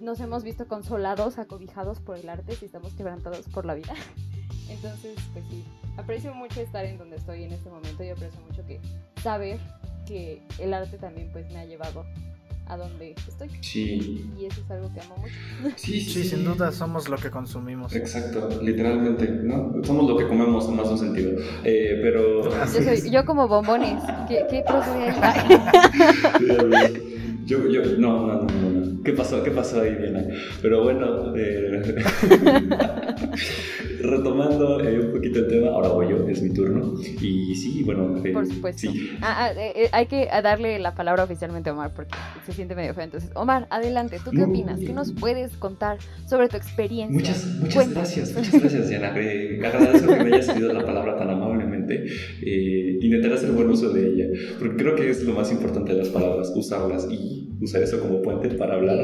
nos 0.00 0.20
hemos 0.20 0.44
visto 0.44 0.68
consolados, 0.68 1.38
acobijados 1.38 2.00
por 2.00 2.16
el 2.16 2.28
arte 2.28 2.54
si 2.54 2.66
estamos 2.66 2.94
quebrantados 2.94 3.48
por 3.48 3.64
la 3.64 3.74
vida. 3.74 3.94
Entonces, 4.68 5.16
pues 5.32 5.44
sí, 5.50 5.64
aprecio 5.96 6.34
mucho 6.34 6.60
estar 6.60 6.84
en 6.84 6.98
donde 6.98 7.16
estoy 7.16 7.44
en 7.44 7.52
este 7.52 7.70
momento 7.70 8.02
y 8.02 8.10
aprecio 8.10 8.40
mucho 8.40 8.64
que 8.66 8.80
saber 9.22 9.58
que 10.06 10.42
el 10.58 10.74
arte 10.74 10.98
también 10.98 11.30
pues 11.32 11.50
me 11.52 11.58
ha 11.58 11.64
llevado 11.64 12.04
a 12.66 12.76
donde 12.76 13.14
estoy. 13.28 13.48
Sí. 13.60 14.30
Y 14.38 14.46
eso 14.46 14.60
es 14.60 14.70
algo 14.70 14.92
que 14.92 15.00
amo 15.00 15.16
mucho. 15.16 15.74
Sí, 15.76 16.00
sí, 16.00 16.24
sin 16.24 16.44
duda 16.44 16.72
somos 16.72 17.08
lo 17.08 17.16
que 17.16 17.30
consumimos. 17.30 17.94
Exacto, 17.94 18.48
literalmente, 18.62 19.28
¿no? 19.28 19.72
Somos 19.84 20.08
lo 20.08 20.16
que 20.16 20.26
comemos 20.26 20.68
en 20.68 20.76
más 20.76 20.88
un 20.88 20.98
sentido. 20.98 21.32
Eh, 21.64 22.00
pero... 22.02 22.44
Yo, 22.44 22.82
soy, 22.82 23.10
yo 23.10 23.24
como 23.24 23.48
bombones. 23.48 24.02
¿Qué, 24.28 24.44
qué 24.50 24.64
ahí? 24.68 25.50
Yo, 27.46 27.68
yo, 27.68 27.82
no, 27.98 28.26
no, 28.26 28.42
no, 28.42 28.70
no, 28.70 29.02
¿Qué 29.02 29.12
pasó? 29.12 29.42
¿Qué 29.42 29.50
pasó 29.50 29.82
ahí, 29.82 29.94
Diana? 29.94 30.24
Pero 30.62 30.82
bueno, 30.82 31.34
eh, 31.36 32.02
retomando 34.06 34.80
eh, 34.80 35.00
un 35.00 35.12
poquito 35.12 35.40
el 35.40 35.48
tema, 35.48 35.68
ahora 35.68 35.88
voy 35.88 36.10
yo, 36.10 36.28
es 36.28 36.42
mi 36.42 36.50
turno. 36.50 36.94
Y 37.20 37.54
sí, 37.54 37.82
bueno. 37.84 38.20
Eh, 38.24 38.32
Por 38.32 38.46
supuesto. 38.46 38.88
Ah, 39.20 39.50
ah, 39.50 39.88
hay 39.92 40.06
que 40.06 40.26
darle 40.42 40.78
la 40.78 40.94
palabra 40.94 41.24
oficialmente 41.24 41.70
a 41.70 41.72
Omar 41.72 41.92
porque 41.94 42.14
se 42.46 42.52
siente 42.52 42.74
medio 42.74 42.94
feo. 42.94 43.04
Entonces, 43.04 43.30
Omar, 43.34 43.66
adelante, 43.70 44.18
¿tú 44.24 44.30
qué 44.30 44.44
opinas? 44.44 44.80
¿Qué 44.80 44.92
nos 44.92 45.12
puedes 45.12 45.56
contar 45.56 45.98
sobre 46.28 46.48
tu 46.48 46.56
experiencia? 46.56 47.14
Muchas, 47.14 47.46
muchas 47.60 47.90
gracias, 47.90 48.34
muchas 48.34 48.60
gracias, 48.60 48.88
Diana. 48.88 49.08
agradezco 49.14 50.14
que 50.14 50.24
me 50.24 50.34
hayas 50.34 50.46
cedido 50.46 50.72
la 50.72 50.84
palabra 50.84 51.16
tan 51.16 51.30
amablemente. 51.30 52.04
intentaré 53.00 53.34
hacer 53.34 53.52
buen 53.52 53.68
uso 53.70 53.90
de 53.90 54.06
ella, 54.06 54.26
porque 54.58 54.76
creo 54.76 54.96
que 54.96 55.10
es 55.10 55.24
lo 55.24 55.34
más 55.34 55.50
importante 55.50 55.92
de 55.92 55.98
las 55.98 56.08
palabras, 56.08 56.52
usarlas 56.54 57.08
y 57.10 57.44
usar 57.60 57.82
eso 57.82 58.00
como 58.00 58.22
puente 58.22 58.48
para 58.50 58.74
hablar 58.74 58.98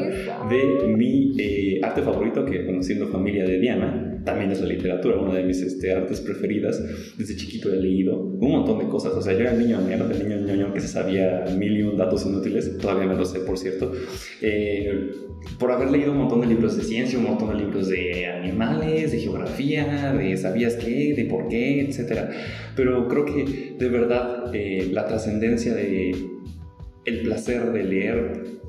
de 0.49 0.87
mi 0.87 1.35
eh, 1.39 1.81
arte 1.83 2.03
favorito, 2.03 2.45
que 2.45 2.67
conociendo 2.67 3.09
familia 3.09 3.45
de 3.45 3.59
Diana, 3.59 4.10
también 4.25 4.51
es 4.51 4.61
la 4.61 4.67
literatura, 4.67 5.17
una 5.17 5.35
de 5.35 5.45
mis 5.45 5.61
este, 5.63 5.93
artes 5.93 6.21
preferidas. 6.21 6.83
Desde 7.17 7.37
chiquito 7.37 7.73
he 7.73 7.77
leído 7.77 8.19
un 8.19 8.51
montón 8.51 8.79
de 8.79 8.87
cosas. 8.87 9.13
O 9.13 9.23
sea, 9.23 9.33
yo 9.33 9.41
era 9.41 9.53
el 9.53 9.59
niño 9.59 9.79
el 9.81 10.29
niño 10.29 10.41
ñoño 10.41 10.73
que 10.73 10.81
se 10.81 10.89
sabía 10.89 11.45
mil 11.57 11.77
y 11.77 11.83
un 11.83 11.97
datos 11.97 12.27
inútiles, 12.27 12.79
todavía 12.79 13.07
me 13.07 13.15
lo 13.15 13.25
sé, 13.25 13.41
por 13.41 13.59
cierto. 13.59 13.93
Eh, 14.41 15.11
por 15.59 15.73
haber 15.73 15.91
leído 15.91 16.13
un 16.13 16.19
montón 16.19 16.41
de 16.43 16.47
libros 16.49 16.77
de 16.77 16.83
ciencia, 16.83 17.19
un 17.19 17.25
montón 17.25 17.51
de 17.51 17.65
libros 17.65 17.89
de 17.89 18.27
animales, 18.27 19.13
de 19.13 19.19
geografía, 19.19 20.13
de 20.13 20.37
sabías 20.37 20.77
qué, 20.77 21.15
de 21.15 21.25
por 21.25 21.49
qué, 21.49 21.81
etc. 21.83 22.31
Pero 22.77 23.09
creo 23.09 23.25
que 23.25 23.77
de 23.79 23.89
verdad 23.89 24.55
eh, 24.55 24.89
la 24.93 25.07
trascendencia 25.07 25.75
de 25.75 26.15
el 27.05 27.23
placer 27.23 27.73
de 27.73 27.85
leer 27.85 28.60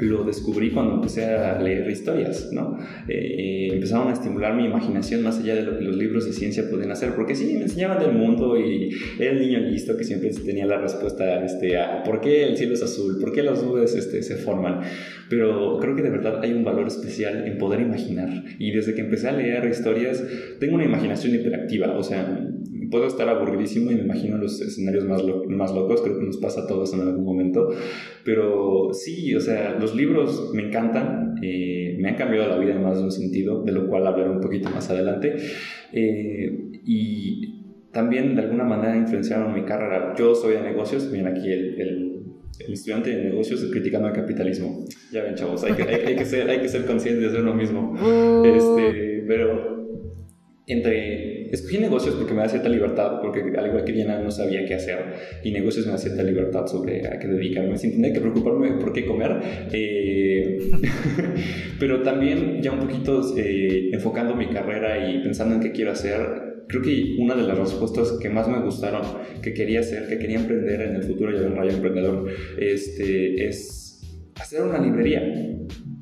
lo 0.00 0.24
descubrí 0.24 0.70
cuando 0.70 0.94
empecé 0.94 1.24
a 1.24 1.60
leer 1.60 1.90
historias, 1.90 2.50
¿no? 2.52 2.78
Eh, 3.08 3.68
empezaron 3.72 4.08
a 4.08 4.12
estimular 4.12 4.54
mi 4.54 4.64
imaginación 4.64 5.22
más 5.22 5.38
allá 5.38 5.54
de 5.54 5.62
lo 5.62 5.78
que 5.78 5.84
los 5.84 5.96
libros 5.96 6.26
de 6.26 6.32
ciencia 6.32 6.68
pueden 6.68 6.90
hacer, 6.90 7.14
porque 7.14 7.34
sí, 7.34 7.54
me 7.54 7.62
enseñaban 7.62 7.98
del 7.98 8.12
mundo 8.12 8.58
y 8.58 8.90
era 9.18 9.32
el 9.32 9.40
niño 9.40 9.60
listo 9.60 9.96
que 9.96 10.04
siempre 10.04 10.30
tenía 10.30 10.66
la 10.66 10.78
respuesta 10.78 11.44
este, 11.44 11.78
a 11.78 12.02
por 12.02 12.20
qué 12.20 12.44
el 12.44 12.56
cielo 12.56 12.74
es 12.74 12.82
azul, 12.82 13.18
por 13.20 13.32
qué 13.32 13.42
las 13.42 13.62
nubes 13.62 13.94
este, 13.94 14.22
se 14.22 14.36
forman, 14.36 14.80
pero 15.28 15.78
creo 15.80 15.96
que 15.96 16.02
de 16.02 16.10
verdad 16.10 16.40
hay 16.42 16.52
un 16.52 16.64
valor 16.64 16.86
especial 16.86 17.46
en 17.46 17.58
poder 17.58 17.80
imaginar 17.80 18.44
y 18.58 18.70
desde 18.72 18.94
que 18.94 19.02
empecé 19.02 19.28
a 19.28 19.32
leer 19.32 19.64
historias 19.66 20.22
tengo 20.58 20.74
una 20.74 20.84
imaginación 20.84 21.34
hiperactiva, 21.34 21.96
o 21.96 22.02
sea, 22.02 22.46
puedo 22.88 23.06
estar 23.06 23.28
aburridísimo 23.28 23.90
y 23.90 23.96
me 23.96 24.02
imagino 24.02 24.38
los 24.38 24.60
escenarios 24.60 25.04
más, 25.04 25.22
más 25.48 25.74
locos, 25.74 26.02
creo 26.02 26.18
que 26.18 26.26
nos 26.26 26.38
pasa 26.38 26.62
a 26.62 26.66
todos 26.66 26.92
en 26.94 27.00
algún 27.00 27.24
momento, 27.24 27.68
pero 28.24 28.90
sí, 28.92 29.34
o 29.34 29.40
sea, 29.40 29.76
los 29.78 29.94
libros 29.94 30.52
me 30.54 30.68
encantan, 30.68 31.34
eh, 31.42 31.96
me 31.98 32.10
han 32.10 32.16
cambiado 32.16 32.48
la 32.48 32.58
vida 32.58 32.74
en 32.74 32.82
más 32.82 32.98
de 32.98 33.04
un 33.04 33.12
sentido, 33.12 33.62
de 33.62 33.72
lo 33.72 33.88
cual 33.88 34.06
hablaré 34.06 34.30
un 34.30 34.40
poquito 34.40 34.70
más 34.70 34.88
adelante, 34.90 35.36
eh, 35.92 36.70
y 36.84 37.88
también 37.92 38.34
de 38.36 38.42
alguna 38.42 38.64
manera 38.64 38.96
influenciaron 38.96 39.52
mi 39.52 39.64
carrera. 39.64 40.14
Yo 40.16 40.34
soy 40.34 40.54
de 40.54 40.62
negocios, 40.62 41.10
bien 41.10 41.26
aquí 41.26 41.50
el, 41.50 41.80
el 41.80 42.10
el 42.66 42.72
estudiante 42.72 43.10
de 43.10 43.24
negocios 43.24 43.64
criticando 43.70 44.08
el 44.08 44.14
capitalismo. 44.14 44.84
Ya 45.12 45.22
ven, 45.22 45.34
chavos, 45.34 45.64
hay 45.64 45.72
que, 45.72 45.82
hay, 45.82 46.16
que 46.16 46.24
ser, 46.24 46.48
hay 46.48 46.60
que 46.60 46.68
ser 46.68 46.84
conscientes 46.84 47.32
de 47.32 47.40
uno 47.40 47.54
mismo. 47.54 47.94
Uh. 48.00 48.44
Este, 48.44 49.24
pero 49.26 49.86
entre 50.66 51.39
escogí 51.50 51.78
negocios 51.78 52.14
porque 52.14 52.34
me 52.34 52.40
da 52.40 52.48
cierta 52.48 52.68
libertad, 52.68 53.20
porque 53.20 53.40
al 53.40 53.66
igual 53.66 53.84
que 53.84 53.92
Diana 53.92 54.20
no 54.20 54.30
sabía 54.30 54.64
qué 54.64 54.74
hacer, 54.74 54.98
y 55.42 55.50
negocios 55.50 55.86
me 55.86 55.92
da 55.92 55.98
cierta 55.98 56.22
libertad 56.22 56.66
sobre 56.66 57.06
a 57.06 57.18
qué 57.18 57.28
dedicarme, 57.28 57.76
sin 57.76 57.92
tener 57.92 58.12
que 58.12 58.20
preocuparme 58.20 58.72
por 58.72 58.92
qué 58.92 59.04
comer, 59.04 59.40
eh, 59.72 60.58
pero 61.78 62.02
también 62.02 62.62
ya 62.62 62.72
un 62.72 62.80
poquito 62.80 63.20
eh, 63.36 63.90
enfocando 63.92 64.34
mi 64.34 64.48
carrera 64.48 65.10
y 65.10 65.18
pensando 65.22 65.54
en 65.54 65.60
qué 65.60 65.72
quiero 65.72 65.92
hacer, 65.92 66.64
creo 66.68 66.82
que 66.82 67.16
una 67.18 67.34
de 67.34 67.42
las 67.42 67.58
respuestas 67.58 68.12
que 68.20 68.28
más 68.28 68.48
me 68.48 68.60
gustaron, 68.60 69.02
que 69.42 69.52
quería 69.52 69.80
hacer, 69.80 70.08
que 70.08 70.18
quería 70.18 70.38
emprender 70.40 70.80
en 70.82 70.96
el 70.96 71.02
futuro, 71.02 71.32
ya 71.32 71.46
en 71.46 71.56
Rayo 71.56 71.72
Emprendedor, 71.72 72.30
este, 72.58 73.46
es 73.46 74.00
hacer 74.36 74.62
una 74.62 74.78
librería 74.78 75.22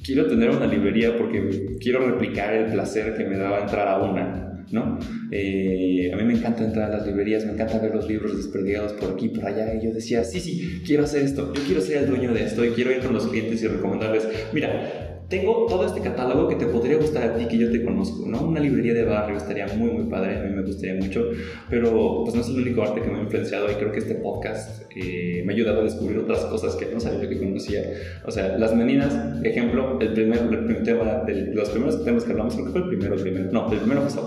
quiero 0.05 0.27
tener 0.27 0.49
una 0.49 0.67
librería 0.67 1.17
porque 1.19 1.77
quiero 1.81 2.11
replicar 2.11 2.55
el 2.55 2.73
placer 2.73 3.15
que 3.15 3.25
me 3.25 3.37
daba 3.37 3.61
entrar 3.61 3.89
a 3.89 3.99
una. 3.99 4.48
¿No? 4.71 4.99
Eh, 5.31 6.11
a 6.13 6.17
mí 6.17 6.25
me 6.25 6.35
encanta 6.35 6.65
entrar 6.65 6.91
a 6.91 6.99
las 6.99 7.07
librerías, 7.07 7.45
me 7.45 7.53
encanta 7.53 7.79
ver 7.79 7.95
los 7.95 8.09
libros 8.09 8.37
desperdigados 8.37 8.93
por 8.93 9.13
aquí, 9.13 9.29
por 9.29 9.47
allá, 9.47 9.75
y 9.75 9.85
yo 9.85 9.93
decía, 9.93 10.25
sí, 10.25 10.41
sí, 10.41 10.83
quiero 10.87 11.05
hacer 11.05 11.23
esto, 11.23 11.53
yo 11.55 11.63
quiero 11.65 11.81
ser 11.81 12.05
el 12.05 12.09
dueño 12.09 12.33
de 12.33 12.45
esto, 12.45 12.65
y 12.65 12.71
quiero 12.71 12.93
ir 12.93 13.01
con 13.01 13.15
los 13.15 13.27
clientes 13.27 13.63
y 13.63 13.69
recomendarles, 13.69 14.29
mira, 14.53 15.09
tengo 15.29 15.67
todo 15.69 15.87
este 15.87 16.01
catálogo 16.01 16.49
que 16.49 16.55
te 16.55 16.65
podría 16.67 16.97
gustar 16.97 17.23
a 17.25 17.37
ti, 17.37 17.47
que 17.47 17.59
yo 17.59 17.71
te 17.71 17.85
conozco, 17.85 18.27
¿no? 18.27 18.41
Una 18.43 18.61
librería 18.61 18.95
de 18.95 19.05
barrio 19.05 19.37
estaría 19.37 19.67
muy, 19.67 19.91
muy 19.91 20.05
padre, 20.05 20.39
a 20.39 20.43
mí 20.43 20.55
me 20.55 20.63
gustaría 20.63 20.95
mucho, 20.95 21.23
pero 21.69 22.23
pues 22.25 22.35
no 22.35 22.41
es 22.41 22.49
el 22.49 22.57
único 22.63 22.83
arte 22.83 23.03
que 23.03 23.11
me 23.11 23.19
ha 23.19 23.23
influenciado 23.23 23.71
y 23.71 23.75
creo 23.75 23.93
que 23.93 23.99
este 23.99 24.15
podcast 24.15 24.85
eh, 24.97 25.43
me 25.45 25.53
ha 25.53 25.57
ayudado 25.57 25.81
a 25.81 25.85
descubrir 25.85 26.19
otras 26.19 26.47
cosas 26.47 26.77
que 26.77 26.87
no 26.87 26.99
sabía 26.99 27.29
que 27.29 27.39
conocía. 27.39 27.83
O 28.25 28.31
sea, 28.31 28.57
las 28.57 28.75
meninas, 28.75 29.15
ejemplo, 29.45 29.99
el 30.01 30.15
primer, 30.15 30.83
tema, 30.83 31.25
de 31.27 31.53
los 31.55 31.69
primeros 31.69 32.03
temas 32.05 32.25
que 32.25 32.33
hablamos, 32.33 32.55
creo 32.55 32.67
que 32.67 32.73
fue 32.73 32.81
el 32.81 32.89
primero, 32.89 33.17
primero, 33.17 33.53
no, 33.53 33.71
el 33.71 33.79
primero 33.81 34.03
fue 34.03 34.23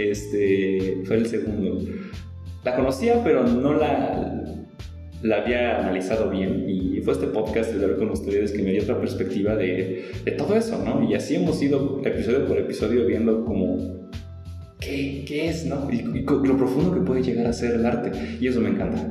este, 0.00 1.02
fue 1.04 1.16
el 1.16 1.26
segundo. 1.26 1.78
La 2.64 2.76
conocía, 2.76 3.22
pero 3.24 3.44
no 3.44 3.74
la 3.74 4.36
la 5.22 5.36
había 5.36 5.78
analizado 5.78 6.30
bien 6.30 6.64
y 6.66 6.98
fue 7.02 7.12
este 7.12 7.26
podcast 7.26 7.72
de 7.72 7.86
ver 7.86 7.98
con 7.98 8.10
ustedes 8.10 8.52
que 8.52 8.62
me 8.62 8.72
dio 8.72 8.82
otra 8.82 8.98
perspectiva 8.98 9.54
de, 9.54 10.12
de, 10.24 10.30
todo 10.32 10.56
eso, 10.56 10.82
¿no? 10.82 11.02
Y 11.02 11.14
así 11.14 11.34
hemos 11.34 11.62
ido 11.62 12.00
episodio 12.04 12.46
por 12.46 12.58
episodio 12.58 13.06
viendo 13.06 13.44
como 13.44 14.08
qué, 14.80 15.24
qué 15.26 15.48
es, 15.48 15.66
¿no? 15.66 15.88
Y, 15.90 16.02
lo 16.02 16.56
profundo 16.56 16.94
que 16.94 17.00
puede 17.00 17.22
llegar 17.22 17.46
a 17.46 17.52
ser 17.52 17.74
el 17.74 17.86
arte. 17.86 18.12
Y 18.40 18.48
eso 18.48 18.60
me 18.60 18.70
encanta. 18.70 19.06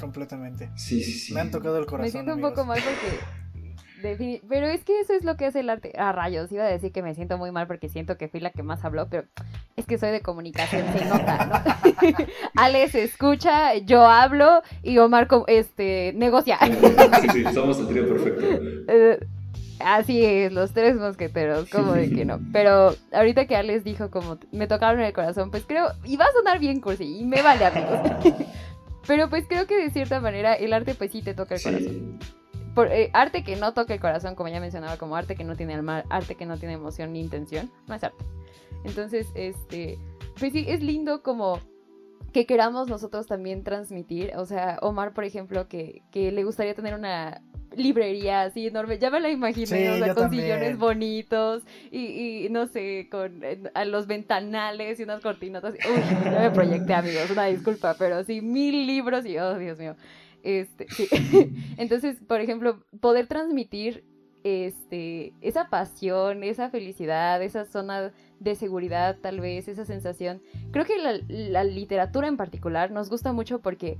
Completamente. 0.00 0.70
Sí, 0.74 1.02
sí, 1.02 1.12
sí. 1.12 1.34
Me 1.34 1.40
han 1.40 1.50
tocado 1.50 1.78
el 1.78 1.86
corazón. 1.86 2.06
Me 2.06 2.10
siento 2.10 2.34
un 2.34 2.40
poco 2.40 2.64
mal 2.64 2.78
porque 2.78 3.18
pero 4.02 4.66
es 4.66 4.84
que 4.84 5.00
eso 5.00 5.12
es 5.12 5.24
lo 5.24 5.36
que 5.36 5.46
hace 5.46 5.60
el 5.60 5.70
arte. 5.70 5.92
A 5.98 6.12
rayos, 6.12 6.50
iba 6.52 6.64
a 6.64 6.68
decir 6.68 6.92
que 6.92 7.02
me 7.02 7.14
siento 7.14 7.38
muy 7.38 7.50
mal 7.50 7.66
porque 7.66 7.88
siento 7.88 8.16
que 8.16 8.28
fui 8.28 8.40
la 8.40 8.50
que 8.50 8.62
más 8.62 8.84
habló, 8.84 9.08
pero 9.08 9.24
es 9.76 9.86
que 9.86 9.98
soy 9.98 10.10
de 10.10 10.20
comunicación, 10.20 10.84
se 10.92 11.04
nota, 11.04 11.46
¿no? 11.46 12.16
Alex 12.56 12.94
escucha, 12.94 13.74
yo 13.76 14.06
hablo 14.06 14.62
y 14.82 14.98
Omar 14.98 15.28
este, 15.46 16.12
negocia. 16.16 16.58
sí, 16.60 17.28
sí, 17.32 17.44
somos 17.52 17.78
el 17.80 17.88
trío 17.88 18.08
perfecto. 18.08 18.44
Eh, 18.88 19.18
así 19.80 20.24
es, 20.24 20.52
los 20.52 20.72
tres 20.72 20.96
mosqueteros, 20.96 21.68
como 21.70 21.92
de 21.92 22.10
que 22.10 22.24
no. 22.24 22.40
Pero 22.52 22.94
ahorita 23.12 23.46
que 23.46 23.56
Alex 23.56 23.84
dijo 23.84 24.10
como 24.10 24.38
me 24.52 24.66
tocaron 24.66 25.00
el 25.00 25.12
corazón, 25.12 25.50
pues 25.50 25.64
creo, 25.66 25.92
y 26.04 26.16
va 26.16 26.26
a 26.26 26.32
sonar 26.32 26.58
bien 26.58 26.80
cursi, 26.80 27.20
y 27.20 27.24
me 27.24 27.42
vale 27.42 27.66
amigos. 27.66 28.00
Pero 29.06 29.30
pues 29.30 29.46
creo 29.48 29.66
que 29.66 29.76
de 29.76 29.90
cierta 29.90 30.20
manera 30.20 30.52
el 30.54 30.72
arte 30.74 30.94
pues 30.94 31.10
sí 31.12 31.22
te 31.22 31.32
toca 31.32 31.54
el 31.54 31.62
corazón. 31.62 32.18
Eh, 32.86 33.10
arte 33.12 33.44
que 33.44 33.56
no 33.56 33.74
toque 33.74 33.94
el 33.94 34.00
corazón, 34.00 34.34
como 34.34 34.48
ya 34.48 34.60
mencionaba, 34.60 34.96
como 34.96 35.16
arte 35.16 35.36
que 35.36 35.44
no 35.44 35.56
tiene 35.56 35.74
alma, 35.74 36.04
arte 36.10 36.34
que 36.34 36.46
no 36.46 36.58
tiene 36.58 36.74
emoción 36.74 37.12
ni 37.12 37.20
intención, 37.20 37.70
no 37.86 37.94
es 37.94 38.04
arte. 38.04 38.24
Entonces, 38.84 39.26
este, 39.34 39.98
pues 40.38 40.52
sí, 40.52 40.64
es 40.68 40.82
lindo 40.82 41.22
como 41.22 41.60
que 42.32 42.46
queramos 42.46 42.88
nosotros 42.88 43.26
también 43.26 43.64
transmitir. 43.64 44.32
O 44.36 44.46
sea, 44.46 44.78
Omar, 44.82 45.12
por 45.12 45.24
ejemplo, 45.24 45.68
que, 45.68 46.02
que 46.10 46.30
le 46.32 46.44
gustaría 46.44 46.74
tener 46.74 46.94
una 46.94 47.42
librería 47.76 48.42
así 48.42 48.66
enorme, 48.66 48.98
ya 48.98 49.10
me 49.10 49.20
la 49.20 49.30
imaginé, 49.30 49.90
o 49.90 49.98
sea, 49.98 50.14
con 50.14 50.30
sillones 50.30 50.78
bonitos 50.78 51.62
y, 51.90 52.46
y, 52.46 52.48
no 52.50 52.66
sé, 52.66 53.08
con 53.10 53.42
a 53.74 53.84
los 53.84 54.06
ventanales 54.06 54.98
y 54.98 55.02
unas 55.02 55.20
cortinas 55.20 55.62
Uy, 55.64 55.72
ya 56.24 56.40
me 56.40 56.50
proyecté, 56.50 56.94
amigos, 56.94 57.30
una 57.30 57.46
disculpa, 57.46 57.94
pero 57.98 58.24
sí, 58.24 58.40
mil 58.40 58.86
libros 58.86 59.24
y, 59.26 59.38
oh, 59.38 59.58
Dios 59.58 59.78
mío. 59.78 59.96
Este, 60.48 60.86
Entonces, 61.76 62.16
por 62.26 62.40
ejemplo, 62.40 62.82
poder 63.00 63.26
transmitir 63.26 64.02
este, 64.44 65.34
esa 65.42 65.68
pasión, 65.68 66.42
esa 66.42 66.70
felicidad, 66.70 67.42
esa 67.42 67.66
zona 67.66 68.12
de 68.40 68.54
seguridad, 68.54 69.18
tal 69.20 69.40
vez, 69.40 69.68
esa 69.68 69.84
sensación. 69.84 70.40
Creo 70.70 70.86
que 70.86 70.94
la, 71.28 71.64
literatura 71.64 72.28
en 72.28 72.38
particular 72.38 72.90
nos 72.90 73.10
gusta 73.10 73.34
mucho 73.34 73.58
porque 73.58 73.98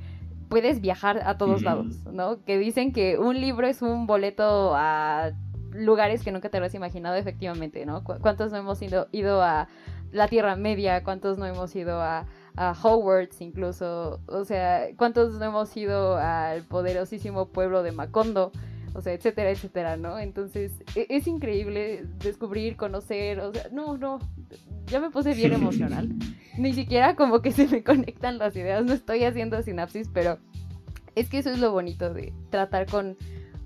puedes 0.48 0.80
viajar 0.80 1.20
a 1.26 1.36
todos 1.36 1.60
lados, 1.60 2.06
¿no? 2.10 2.42
Que 2.46 2.56
dicen 2.56 2.94
que 2.94 3.18
un 3.18 3.38
libro 3.38 3.66
es 3.66 3.82
un 3.82 4.06
boleto 4.06 4.72
a 4.74 5.32
lugares 5.72 6.24
que 6.24 6.32
nunca 6.32 6.48
te 6.48 6.56
habías 6.56 6.74
imaginado, 6.74 7.16
efectivamente, 7.16 7.84
¿no? 7.84 8.04
¿Cuántos 8.04 8.52
no 8.52 8.56
hemos 8.56 8.80
ido, 8.80 9.06
ido 9.12 9.42
a 9.42 9.68
la 10.12 10.28
Tierra 10.28 10.56
Media? 10.56 11.04
¿Cuántos 11.04 11.36
no 11.36 11.44
hemos 11.44 11.76
ido 11.76 12.00
a 12.00 12.24
a 12.58 12.72
Hogwarts 12.72 13.40
incluso, 13.40 14.20
o 14.26 14.44
sea, 14.44 14.88
¿cuántos 14.96 15.34
no 15.38 15.44
hemos 15.44 15.76
ido 15.76 16.16
al 16.16 16.64
poderosísimo 16.64 17.46
pueblo 17.46 17.84
de 17.84 17.92
Macondo? 17.92 18.50
O 18.94 19.00
sea, 19.00 19.12
etcétera, 19.12 19.50
etcétera, 19.50 19.96
¿no? 19.96 20.18
Entonces, 20.18 20.72
e-, 20.96 21.06
es, 21.08 21.28
increíble 21.28 22.04
descubrir, 22.18 22.76
conocer, 22.76 23.38
o 23.38 23.52
sea, 23.52 23.68
no, 23.70 23.96
no, 23.96 24.18
ya 24.86 24.98
me 24.98 25.10
puse 25.10 25.34
bien 25.34 25.52
emocional. 25.52 26.08
Ni 26.56 26.72
siquiera 26.72 27.14
como 27.14 27.42
que 27.42 27.52
se 27.52 27.68
me 27.68 27.84
conectan 27.84 28.38
las 28.38 28.56
ideas, 28.56 28.84
no 28.84 28.92
estoy 28.92 29.22
haciendo 29.22 29.62
sinapsis, 29.62 30.10
pero 30.12 30.38
Es 31.14 31.28
que 31.28 31.38
eso 31.38 31.50
es 31.50 31.60
lo 31.60 31.70
bonito 31.70 32.12
de 32.12 32.32
tratar 32.50 32.86
con, 32.86 33.16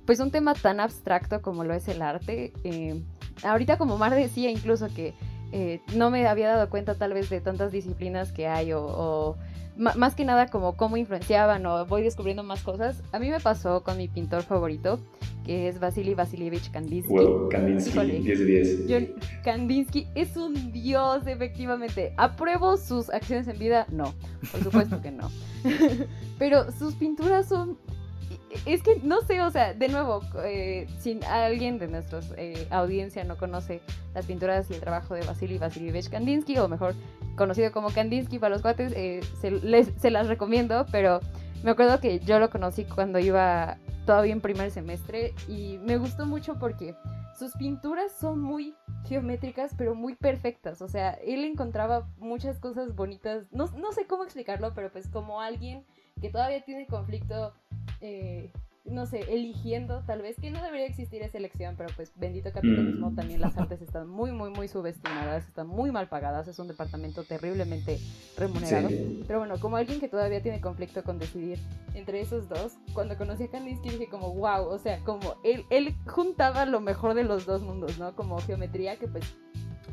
pues, 0.04 0.20
un 0.20 0.30
tema 0.30 0.52
tan 0.52 0.80
abstracto 0.80 1.40
como 1.40 1.64
lo 1.64 1.72
es 1.72 1.88
el 1.88 2.02
arte. 2.02 2.52
Eh, 2.64 3.02
ahorita 3.42 3.78
como 3.78 3.96
Mar 3.96 4.14
decía 4.14 4.50
incluso 4.50 4.88
que 4.94 5.14
eh, 5.52 5.80
no 5.94 6.10
me 6.10 6.26
había 6.26 6.48
dado 6.48 6.68
cuenta 6.70 6.94
tal 6.94 7.14
vez 7.14 7.30
de 7.30 7.40
tantas 7.40 7.72
disciplinas 7.72 8.32
que 8.32 8.46
hay 8.46 8.72
o 8.72 9.36
más 9.76 10.14
que 10.14 10.24
nada 10.24 10.48
como 10.48 10.76
cómo 10.76 10.96
influenciaban 10.96 11.64
o 11.66 11.86
voy 11.86 12.02
descubriendo 12.02 12.42
más 12.42 12.62
cosas. 12.62 13.02
A 13.12 13.18
mí 13.18 13.30
me 13.30 13.40
pasó 13.40 13.82
con 13.82 13.96
mi 13.96 14.08
pintor 14.08 14.42
favorito, 14.42 15.00
que 15.44 15.68
es 15.68 15.80
Vasily 15.80 16.14
Vasilievich 16.14 16.70
Kandinsky. 16.70 17.12
Wow, 17.12 17.48
Kandinsky, 17.48 17.98
10 17.98 18.38
de 18.38 18.84
10. 18.86 19.10
Kandinsky 19.42 20.08
es 20.14 20.36
un 20.36 20.72
dios, 20.72 21.26
efectivamente. 21.26 22.12
¿Apruebo 22.16 22.76
sus 22.76 23.08
acciones 23.10 23.48
en 23.48 23.58
vida? 23.58 23.86
No, 23.90 24.14
por 24.50 24.62
supuesto 24.62 25.00
que 25.00 25.10
no. 25.10 25.30
Pero 26.38 26.70
sus 26.72 26.94
pinturas 26.94 27.48
son 27.48 27.78
es 28.66 28.82
que 28.82 29.00
no 29.02 29.20
sé, 29.22 29.40
o 29.42 29.50
sea, 29.50 29.74
de 29.74 29.88
nuevo, 29.88 30.22
eh, 30.44 30.86
si 30.98 31.18
alguien 31.28 31.78
de 31.78 31.88
nuestra 31.88 32.20
eh, 32.36 32.66
audiencia 32.70 33.24
no 33.24 33.36
conoce 33.36 33.80
las 34.14 34.26
pinturas 34.26 34.70
y 34.70 34.74
el 34.74 34.80
trabajo 34.80 35.14
de 35.14 35.24
Vasily 35.24 35.58
Vasilievich 35.58 36.08
Kandinsky, 36.08 36.58
o 36.58 36.68
mejor 36.68 36.94
conocido 37.36 37.72
como 37.72 37.90
Kandinsky 37.90 38.38
para 38.38 38.54
los 38.54 38.62
cuates, 38.62 38.92
eh, 38.94 39.20
se, 39.40 40.10
las 40.10 40.28
recomiendo, 40.28 40.86
pero 40.92 41.20
me 41.62 41.70
acuerdo 41.70 42.00
que 42.00 42.20
yo 42.20 42.38
lo 42.38 42.50
conocí 42.50 42.84
cuando 42.84 43.18
iba 43.18 43.78
todavía 44.06 44.32
en 44.32 44.40
primer 44.40 44.70
semestre 44.70 45.32
y 45.48 45.78
me 45.78 45.96
gustó 45.96 46.26
mucho 46.26 46.58
porque 46.58 46.96
sus 47.38 47.52
pinturas 47.52 48.12
son 48.12 48.40
muy 48.40 48.74
geométricas, 49.06 49.72
pero 49.76 49.94
muy 49.94 50.14
perfectas. 50.14 50.82
O 50.82 50.88
sea, 50.88 51.12
él 51.24 51.44
encontraba 51.44 52.08
muchas 52.18 52.58
cosas 52.58 52.94
bonitas. 52.94 53.46
No, 53.52 53.66
no 53.76 53.92
sé 53.92 54.06
cómo 54.06 54.24
explicarlo, 54.24 54.74
pero 54.74 54.90
pues 54.90 55.08
como 55.08 55.40
alguien 55.40 55.84
que 56.20 56.30
todavía 56.30 56.64
tiene 56.64 56.86
conflicto 56.86 57.52
eh, 58.02 58.52
no 58.84 59.06
sé, 59.06 59.20
eligiendo 59.28 60.02
tal 60.06 60.22
vez 60.22 60.36
que 60.40 60.50
no 60.50 60.60
debería 60.60 60.86
existir 60.86 61.22
esa 61.22 61.38
elección, 61.38 61.76
pero 61.76 61.88
pues 61.94 62.12
bendito 62.16 62.52
capitalismo, 62.52 63.10
mm. 63.10 63.14
también 63.14 63.40
las 63.40 63.56
artes 63.56 63.80
están 63.82 64.08
muy, 64.08 64.32
muy, 64.32 64.50
muy 64.50 64.66
subestimadas, 64.66 65.46
están 65.46 65.68
muy 65.68 65.92
mal 65.92 66.08
pagadas, 66.08 66.48
es 66.48 66.58
un 66.58 66.66
departamento 66.66 67.22
terriblemente 67.22 67.98
remunerado. 68.36 68.88
Pero 69.26 69.38
bueno, 69.38 69.60
como 69.60 69.76
alguien 69.76 70.00
que 70.00 70.08
todavía 70.08 70.42
tiene 70.42 70.60
conflicto 70.60 71.04
con 71.04 71.18
decidir 71.18 71.58
entre 71.94 72.20
esos 72.20 72.48
dos, 72.48 72.72
cuando 72.92 73.16
conocí 73.16 73.44
a 73.44 73.50
Kandinsky 73.50 73.90
dije 73.90 74.08
como, 74.08 74.34
wow, 74.34 74.66
o 74.66 74.78
sea, 74.78 74.98
como 75.04 75.36
él, 75.44 75.64
él 75.70 75.94
juntaba 76.06 76.66
lo 76.66 76.80
mejor 76.80 77.14
de 77.14 77.22
los 77.22 77.46
dos 77.46 77.62
mundos, 77.62 77.98
¿no? 77.98 78.16
Como 78.16 78.38
geometría, 78.40 78.96
que 78.96 79.06
pues 79.06 79.24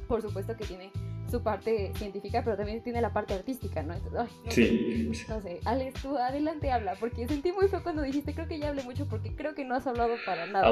por 0.08 0.24
supuesto 0.24 0.58
que 0.58 0.66
tiene 0.66 0.92
su 1.30 1.42
parte 1.42 1.92
científica, 1.96 2.42
pero 2.44 2.58
también 2.58 2.82
tiene 2.82 3.02
la 3.02 3.14
parte 3.14 3.34
artística, 3.34 3.84
¿no? 3.84 3.94
Entonces, 3.94 4.20
ay, 4.20 4.30
no 4.46 4.52
sí. 4.52 5.12
Sé, 5.14 5.26
no 5.30 5.42
sé, 5.42 5.60
Alex, 5.66 6.02
tú 6.02 6.18
adelante 6.18 6.72
habla, 6.72 6.96
porque 7.00 7.28
sentí 7.28 7.52
muy 7.52 7.68
feo 7.68 7.82
cuando 7.84 8.02
dijiste, 8.02 8.34
creo 8.34 8.48
que 8.48 8.60
ya 8.60 8.70
hablé 8.70 8.84
mucho, 8.84 9.08
porque 9.08 9.36
creo 9.36 9.56
que 9.56 9.66
no 9.66 9.76
has 9.76 9.88
hablado 9.88 10.14
para 10.26 10.48
nada. 10.48 10.68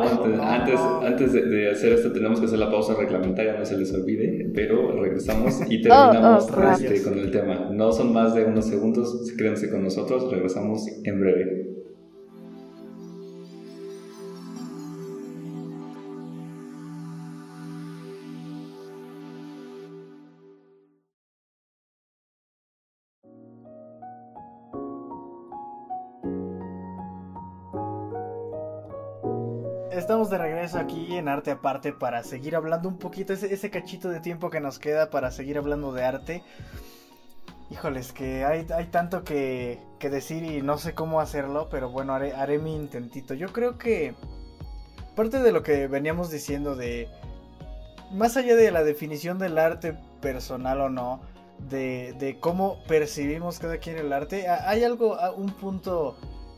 antes, 0.59 0.79
antes 0.79 1.33
de, 1.33 1.71
hacer 1.71 1.93
esto 1.93 2.11
tenemos 2.11 2.39
que 2.39 2.45
hacer 2.45 2.59
la 2.59 2.71
pausa 2.71 2.95
reglamentaria, 2.95 3.53
no 3.53 3.65
se 3.65 3.77
les 3.77 3.93
olvide, 3.93 4.51
pero 4.53 4.91
regresamos 5.01 5.61
y 5.69 5.81
terminamos 5.81 6.49
oh, 6.49 6.57
oh, 6.57 6.71
este, 6.71 7.03
con 7.03 7.19
el 7.19 7.31
tema. 7.31 7.69
No 7.71 7.91
son 7.91 8.13
más 8.13 8.33
de 8.35 8.45
unos 8.45 8.65
segundos, 8.65 9.33
créanse 9.37 9.69
con 9.69 9.83
nosotros, 9.83 10.31
regresamos 10.31 10.85
en 11.03 11.19
breve. 11.19 11.66
Regreso 30.67 30.79
aquí 30.83 31.15
en 31.15 31.29
Arte 31.29 31.51
Aparte 31.51 31.93
para 31.93 32.23
seguir 32.23 32.53
hablando 32.53 32.89
un 32.89 32.97
poquito, 32.97 33.31
ese, 33.31 33.53
ese 33.53 33.69
cachito 33.69 34.09
de 34.09 34.19
tiempo 34.19 34.49
que 34.49 34.59
nos 34.59 34.79
queda 34.79 35.09
para 35.09 35.31
seguir 35.31 35.57
hablando 35.57 35.93
de 35.93 36.03
arte. 36.03 36.43
Híjoles, 37.69 38.11
que 38.11 38.43
hay, 38.43 38.67
hay 38.75 38.85
tanto 38.87 39.23
que, 39.23 39.79
que, 39.97 40.09
decir 40.09 40.43
y 40.43 40.61
no 40.61 40.77
sé 40.77 40.93
cómo 40.93 41.21
hacerlo, 41.21 41.69
pero 41.71 41.89
bueno, 41.89 42.13
haré, 42.13 42.33
haré 42.33 42.59
mi 42.59 42.75
intentito. 42.75 43.33
Yo 43.33 43.53
creo 43.53 43.77
que 43.77 44.13
parte 45.15 45.39
de 45.39 45.53
lo 45.53 45.63
que 45.63 45.87
veníamos 45.87 46.31
diciendo 46.31 46.75
de, 46.75 47.07
más 48.11 48.35
allá 48.35 48.57
de 48.57 48.69
la 48.69 48.83
definición 48.83 49.39
del 49.39 49.59
arte 49.59 49.97
personal 50.21 50.81
o 50.81 50.89
no, 50.89 51.21
de, 51.69 52.13
de 52.19 52.41
cómo 52.41 52.83
percibimos 52.89 53.59
cada 53.59 53.77
quien 53.77 53.97
el 53.97 54.11
arte, 54.11 54.49
hay 54.49 54.83
algo, 54.83 55.17
un 55.37 55.51
punto 55.51 56.17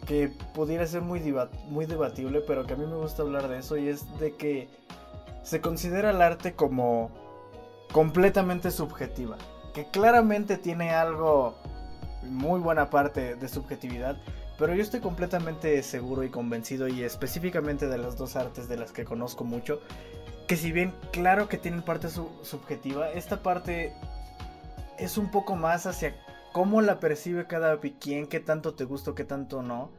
que 0.09 0.33
pudiera 0.55 0.87
ser 0.87 1.03
muy, 1.03 1.21
muy 1.67 1.85
debatible, 1.85 2.41
pero 2.41 2.65
que 2.65 2.73
a 2.73 2.75
mí 2.75 2.83
me 2.83 2.95
gusta 2.95 3.21
hablar 3.21 3.47
de 3.47 3.59
eso, 3.59 3.77
y 3.77 3.89
es 3.89 4.19
de 4.19 4.33
que 4.35 4.67
se 5.43 5.61
considera 5.61 6.09
el 6.09 6.19
arte 6.23 6.55
como 6.55 7.11
completamente 7.91 8.71
subjetiva, 8.71 9.37
que 9.71 9.85
claramente 9.91 10.57
tiene 10.57 10.95
algo, 10.95 11.55
muy 12.23 12.59
buena 12.59 12.89
parte 12.89 13.35
de 13.35 13.47
subjetividad, 13.47 14.17
pero 14.57 14.73
yo 14.73 14.81
estoy 14.81 14.99
completamente 14.99 15.83
seguro 15.83 16.23
y 16.23 16.29
convencido, 16.29 16.87
y 16.87 17.03
específicamente 17.03 17.87
de 17.87 17.99
las 17.99 18.17
dos 18.17 18.35
artes 18.35 18.67
de 18.67 18.77
las 18.77 18.91
que 18.91 19.05
conozco 19.05 19.43
mucho, 19.43 19.79
que 20.47 20.55
si 20.55 20.71
bien 20.71 20.91
claro 21.11 21.47
que 21.47 21.59
tienen 21.59 21.83
parte 21.83 22.09
subjetiva, 22.09 23.11
esta 23.11 23.43
parte 23.43 23.93
es 24.97 25.19
un 25.19 25.29
poco 25.29 25.55
más 25.55 25.85
hacia 25.85 26.15
cómo 26.51 26.81
la 26.81 26.99
percibe 26.99 27.45
cada 27.45 27.79
quien, 27.79 28.25
qué 28.25 28.39
tanto 28.39 28.73
te 28.73 28.85
gusta, 28.85 29.13
qué 29.13 29.23
tanto 29.23 29.61
no 29.61 29.98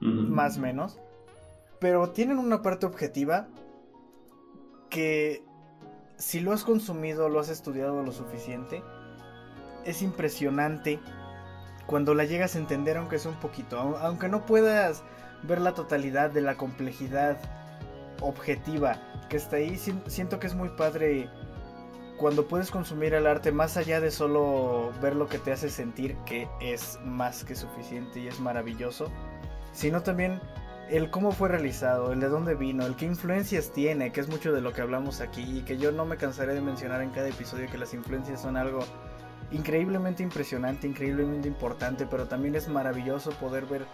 más 0.00 0.58
o 0.58 0.60
menos. 0.60 0.98
Pero 1.78 2.10
tienen 2.10 2.38
una 2.38 2.62
parte 2.62 2.86
objetiva 2.86 3.48
que 4.90 5.44
si 6.18 6.40
lo 6.40 6.52
has 6.52 6.64
consumido, 6.64 7.28
lo 7.28 7.40
has 7.40 7.48
estudiado 7.48 8.02
lo 8.02 8.12
suficiente, 8.12 8.82
es 9.84 10.02
impresionante 10.02 11.00
cuando 11.86 12.14
la 12.14 12.24
llegas 12.24 12.54
a 12.54 12.58
entender, 12.58 12.98
aunque 12.98 13.16
es 13.16 13.26
un 13.26 13.34
poquito, 13.40 13.78
aunque 13.78 14.28
no 14.28 14.44
puedas 14.44 15.02
ver 15.42 15.60
la 15.60 15.72
totalidad 15.72 16.30
de 16.30 16.42
la 16.42 16.56
complejidad 16.56 17.38
objetiva 18.20 19.00
que 19.30 19.38
está 19.38 19.56
ahí, 19.56 19.78
siento 20.06 20.38
que 20.38 20.46
es 20.46 20.54
muy 20.54 20.68
padre 20.70 21.30
cuando 22.18 22.46
puedes 22.46 22.70
consumir 22.70 23.14
el 23.14 23.26
arte 23.26 23.50
más 23.50 23.78
allá 23.78 23.98
de 24.00 24.10
solo 24.10 24.92
ver 25.00 25.16
lo 25.16 25.26
que 25.26 25.38
te 25.38 25.52
hace 25.52 25.70
sentir 25.70 26.16
que 26.26 26.48
es 26.60 26.98
más 27.02 27.44
que 27.44 27.56
suficiente 27.56 28.20
y 28.20 28.28
es 28.28 28.38
maravilloso 28.40 29.10
sino 29.72 30.02
también 30.02 30.40
el 30.90 31.10
cómo 31.10 31.30
fue 31.30 31.48
realizado, 31.48 32.12
el 32.12 32.20
de 32.20 32.28
dónde 32.28 32.54
vino, 32.54 32.84
el 32.84 32.96
qué 32.96 33.06
influencias 33.06 33.72
tiene, 33.72 34.10
que 34.10 34.20
es 34.20 34.28
mucho 34.28 34.52
de 34.52 34.60
lo 34.60 34.72
que 34.72 34.82
hablamos 34.82 35.20
aquí 35.20 35.58
y 35.58 35.62
que 35.62 35.78
yo 35.78 35.92
no 35.92 36.04
me 36.04 36.16
cansaré 36.16 36.54
de 36.54 36.60
mencionar 36.60 37.00
en 37.00 37.10
cada 37.10 37.28
episodio 37.28 37.70
que 37.70 37.78
las 37.78 37.94
influencias 37.94 38.42
son 38.42 38.56
algo 38.56 38.80
increíblemente 39.52 40.22
impresionante, 40.22 40.86
increíblemente 40.86 41.48
importante, 41.48 42.06
pero 42.06 42.26
también 42.26 42.54
es 42.56 42.68
maravilloso 42.68 43.30
poder 43.32 43.66
ver 43.66 43.86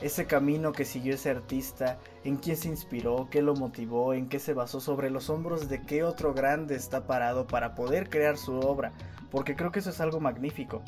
ese 0.00 0.26
camino 0.26 0.72
que 0.72 0.84
siguió 0.84 1.14
ese 1.14 1.30
artista, 1.30 1.98
en 2.22 2.36
quién 2.36 2.56
se 2.56 2.68
inspiró, 2.68 3.28
qué 3.30 3.40
lo 3.42 3.54
motivó, 3.54 4.14
en 4.14 4.28
qué 4.28 4.38
se 4.38 4.52
basó, 4.52 4.80
sobre 4.80 5.10
los 5.10 5.30
hombros 5.30 5.68
de 5.68 5.82
qué 5.82 6.04
otro 6.04 6.34
grande 6.34 6.76
está 6.76 7.06
parado 7.06 7.46
para 7.46 7.74
poder 7.74 8.10
crear 8.10 8.36
su 8.36 8.58
obra, 8.58 8.92
porque 9.30 9.56
creo 9.56 9.72
que 9.72 9.78
eso 9.78 9.90
es 9.90 10.00
algo 10.00 10.20
magnífico. 10.20 10.82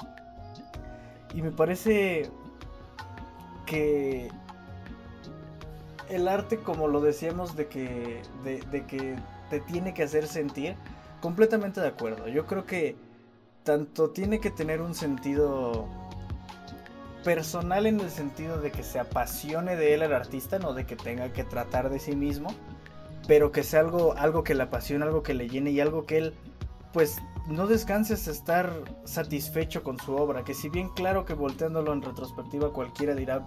Y 1.34 1.42
me 1.42 1.50
parece 1.50 2.30
que 3.68 4.28
el 6.08 6.26
arte, 6.26 6.58
como 6.58 6.88
lo 6.88 7.00
decíamos, 7.00 7.54
de 7.54 7.66
que, 7.66 8.22
de, 8.44 8.86
que 8.86 9.16
te 9.50 9.60
tiene 9.60 9.94
que 9.94 10.02
hacer 10.02 10.26
sentir, 10.26 10.74
completamente 11.20 11.80
de 11.80 11.88
acuerdo. 11.88 12.28
Yo 12.28 12.46
creo 12.46 12.64
que 12.64 12.96
tanto 13.64 14.10
tiene 14.10 14.40
que 14.40 14.50
tener 14.50 14.80
un 14.80 14.94
sentido 14.94 15.86
personal 17.24 17.86
en 17.86 18.00
el 18.00 18.10
sentido 18.10 18.58
de 18.60 18.70
que 18.70 18.82
se 18.82 18.98
apasione 18.98 19.76
de 19.76 19.94
él 19.94 20.02
el 20.02 20.14
artista, 20.14 20.58
no 20.58 20.72
de 20.72 20.86
que 20.86 20.96
tenga 20.96 21.32
que 21.32 21.44
tratar 21.44 21.90
de 21.90 21.98
sí 21.98 22.16
mismo, 22.16 22.48
pero 23.26 23.52
que 23.52 23.62
sea 23.62 23.80
algo, 23.80 24.14
algo 24.16 24.44
que 24.44 24.54
le 24.54 24.62
apasione, 24.62 25.04
algo 25.04 25.22
que 25.22 25.34
le 25.34 25.48
llene 25.48 25.70
y 25.70 25.80
algo 25.80 26.06
que 26.06 26.18
él 26.18 26.34
pues 26.92 27.18
no 27.48 27.66
descanses 27.66 28.28
estar 28.28 28.72
satisfecho 29.04 29.82
con 29.82 29.98
su 29.98 30.14
obra, 30.14 30.44
que 30.44 30.54
si 30.54 30.68
bien 30.68 30.88
claro 30.90 31.24
que 31.24 31.34
volteándolo 31.34 31.92
en 31.92 32.02
retrospectiva 32.02 32.72
cualquiera 32.72 33.14
dirá, 33.14 33.44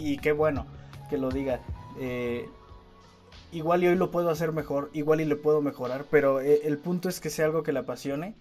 y 0.00 0.18
qué 0.18 0.32
bueno 0.32 0.66
que 1.08 1.18
lo 1.18 1.30
diga, 1.30 1.60
eh, 1.98 2.48
igual 3.52 3.82
y 3.82 3.88
hoy 3.88 3.96
lo 3.96 4.10
puedo 4.10 4.30
hacer 4.30 4.52
mejor, 4.52 4.90
igual 4.92 5.20
y 5.20 5.24
le 5.24 5.36
puedo 5.36 5.60
mejorar, 5.60 6.06
pero 6.10 6.40
eh, 6.40 6.62
el 6.64 6.78
punto 6.78 7.08
es 7.08 7.20
que 7.20 7.30
sea 7.30 7.46
algo 7.46 7.62
que 7.62 7.72
le 7.72 7.80
apasione 7.80 8.36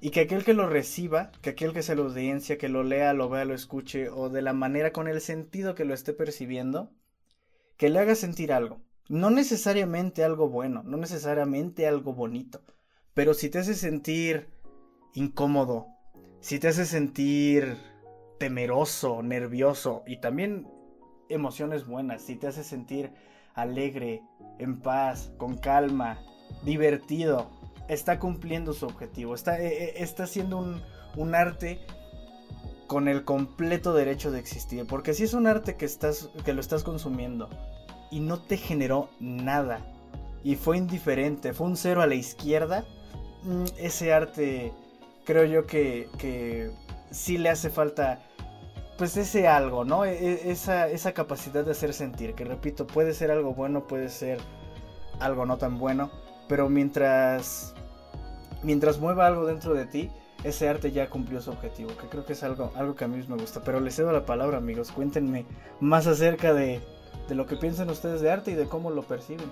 y 0.00 0.10
que 0.10 0.20
aquel 0.20 0.44
que 0.44 0.52
lo 0.52 0.68
reciba, 0.68 1.30
que 1.42 1.50
aquel 1.50 1.72
que 1.72 1.82
se 1.82 1.94
lo 1.94 2.04
audiencia, 2.04 2.58
que 2.58 2.68
lo 2.68 2.82
lea, 2.82 3.14
lo 3.14 3.28
vea, 3.28 3.44
lo 3.44 3.54
escuche, 3.54 4.10
o 4.10 4.28
de 4.28 4.42
la 4.42 4.52
manera 4.52 4.92
con 4.92 5.08
el 5.08 5.20
sentido 5.20 5.74
que 5.74 5.84
lo 5.84 5.94
esté 5.94 6.12
percibiendo, 6.12 6.90
que 7.76 7.88
le 7.88 8.00
haga 8.00 8.14
sentir 8.14 8.52
algo. 8.52 8.80
No 9.08 9.30
necesariamente 9.30 10.24
algo 10.24 10.48
bueno, 10.48 10.82
no 10.84 10.96
necesariamente 10.98 11.86
algo 11.86 12.12
bonito, 12.12 12.62
pero 13.14 13.32
si 13.32 13.48
te 13.48 13.58
hace 13.58 13.74
sentir 13.74 14.48
incómodo, 15.14 15.86
si 16.40 16.58
te 16.58 16.68
hace 16.68 16.84
sentir 16.84 17.76
temeroso, 18.38 19.22
nervioso 19.22 20.04
y 20.06 20.20
también 20.20 20.66
emociones 21.28 21.86
buenas, 21.86 22.22
si 22.22 22.36
te 22.36 22.46
hace 22.46 22.64
sentir 22.64 23.12
alegre, 23.54 24.22
en 24.58 24.80
paz, 24.80 25.32
con 25.36 25.56
calma, 25.56 26.18
divertido, 26.64 27.50
está 27.88 28.18
cumpliendo 28.18 28.72
su 28.72 28.86
objetivo, 28.86 29.34
está, 29.34 29.60
eh, 29.60 29.84
eh, 29.84 29.94
está 29.96 30.24
haciendo 30.24 30.58
un, 30.58 30.82
un 31.16 31.34
arte 31.34 31.80
con 32.86 33.08
el 33.08 33.24
completo 33.24 33.92
derecho 33.94 34.30
de 34.30 34.40
existir. 34.40 34.86
Porque 34.86 35.14
si 35.14 35.24
es 35.24 35.34
un 35.34 35.46
arte 35.46 35.76
que, 35.76 35.84
estás, 35.84 36.30
que 36.44 36.52
lo 36.52 36.60
estás 36.60 36.84
consumiendo 36.84 37.48
y 38.10 38.20
no 38.20 38.40
te 38.40 38.56
generó 38.56 39.10
nada 39.20 39.80
y 40.42 40.56
fue 40.56 40.78
indiferente, 40.78 41.52
fue 41.52 41.66
un 41.66 41.76
cero 41.76 42.02
a 42.02 42.06
la 42.06 42.14
izquierda, 42.14 42.84
mm, 43.42 43.64
ese 43.78 44.12
arte 44.12 44.72
creo 45.24 45.44
yo 45.44 45.66
que, 45.66 46.08
que 46.18 46.70
sí 47.10 47.38
le 47.38 47.50
hace 47.50 47.70
falta 47.70 48.20
pues 48.98 49.16
ese 49.16 49.48
algo, 49.48 49.84
¿no? 49.84 50.04
E, 50.04 50.12
e, 50.12 50.50
esa, 50.50 50.88
esa 50.88 51.12
capacidad 51.12 51.64
de 51.64 51.70
hacer 51.70 51.94
sentir, 51.94 52.34
que 52.34 52.44
repito, 52.44 52.86
puede 52.86 53.14
ser 53.14 53.30
algo 53.30 53.54
bueno, 53.54 53.86
puede 53.86 54.10
ser 54.10 54.38
algo 55.20 55.46
no 55.46 55.56
tan 55.56 55.78
bueno, 55.78 56.10
pero 56.48 56.68
mientras 56.68 57.74
mientras 58.62 58.98
mueva 58.98 59.26
algo 59.26 59.46
dentro 59.46 59.72
de 59.72 59.86
ti, 59.86 60.10
ese 60.44 60.68
arte 60.68 60.92
ya 60.92 61.08
cumplió 61.08 61.40
su 61.40 61.50
objetivo, 61.50 61.90
que 61.96 62.08
creo 62.08 62.24
que 62.24 62.32
es 62.32 62.42
algo, 62.42 62.72
algo 62.74 62.94
que 62.94 63.04
a 63.04 63.08
mí 63.08 63.24
me 63.28 63.36
gusta. 63.36 63.62
Pero 63.64 63.80
les 63.80 63.96
cedo 63.96 64.12
la 64.12 64.24
palabra, 64.24 64.58
amigos. 64.58 64.92
Cuéntenme 64.92 65.46
más 65.80 66.06
acerca 66.06 66.52
de, 66.52 66.80
de 67.28 67.34
lo 67.34 67.46
que 67.46 67.56
piensan 67.56 67.90
ustedes 67.90 68.20
de 68.20 68.30
arte 68.30 68.52
y 68.52 68.54
de 68.54 68.66
cómo 68.66 68.90
lo 68.90 69.02
perciben. 69.02 69.50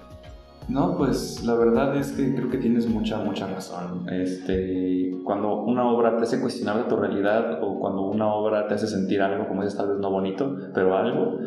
No, 0.69 0.97
pues 0.97 1.45
la 1.45 1.55
verdad 1.55 1.97
es 1.97 2.13
que 2.13 2.35
creo 2.35 2.51
que 2.51 2.59
tienes 2.59 2.89
mucha, 2.89 3.19
mucha 3.19 3.47
razón. 3.47 4.09
Este, 4.11 5.17
cuando 5.25 5.63
una 5.63 5.89
obra 5.89 6.17
te 6.17 6.25
hace 6.25 6.41
cuestionar 6.41 6.79
de 6.79 6.85
tu 6.85 6.97
realidad 6.97 7.63
o 7.63 7.79
cuando 7.79 8.03
una 8.03 8.33
obra 8.33 8.67
te 8.67 8.75
hace 8.75 8.87
sentir 8.87 9.23
algo, 9.23 9.47
como 9.47 9.63
dices, 9.63 9.79
tal 9.79 9.89
vez 9.89 9.99
no 9.99 10.11
bonito, 10.11 10.57
pero 10.75 10.97
algo, 10.97 11.39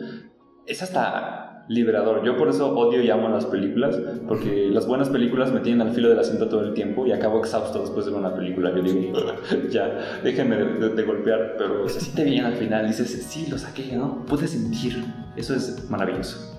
es 0.65 0.81
hasta 0.81 1.65
liberador. 1.67 2.23
Yo 2.25 2.35
por 2.37 2.49
eso 2.49 2.75
odio 2.77 3.01
y 3.01 3.09
amo 3.09 3.29
las 3.29 3.45
películas, 3.45 3.99
porque 4.27 4.69
las 4.71 4.87
buenas 4.87 5.09
películas 5.09 5.51
me 5.51 5.59
tienen 5.59 5.87
al 5.87 5.93
filo 5.93 6.09
del 6.09 6.19
asiento 6.19 6.47
todo 6.47 6.61
el 6.61 6.73
tiempo 6.73 7.05
y 7.05 7.11
acabo 7.11 7.39
exhausto 7.39 7.79
después 7.79 8.05
de 8.05 8.13
una 8.13 8.33
película. 8.33 8.73
Yo 8.75 8.81
digo, 8.81 9.17
ya, 9.69 10.21
déjenme 10.23 10.57
de, 10.57 11.03
golpear, 11.03 11.55
pero 11.57 11.87
se 11.87 11.99
siente 12.01 12.23
bien 12.23 12.45
al 12.45 12.53
final. 12.53 12.87
Dices, 12.87 13.25
sí, 13.27 13.47
lo 13.49 13.57
saqué, 13.57 13.95
¿no? 13.95 14.25
Puedes 14.25 14.51
sentir. 14.51 15.03
Eso 15.35 15.55
es 15.55 15.89
maravilloso. 15.89 16.58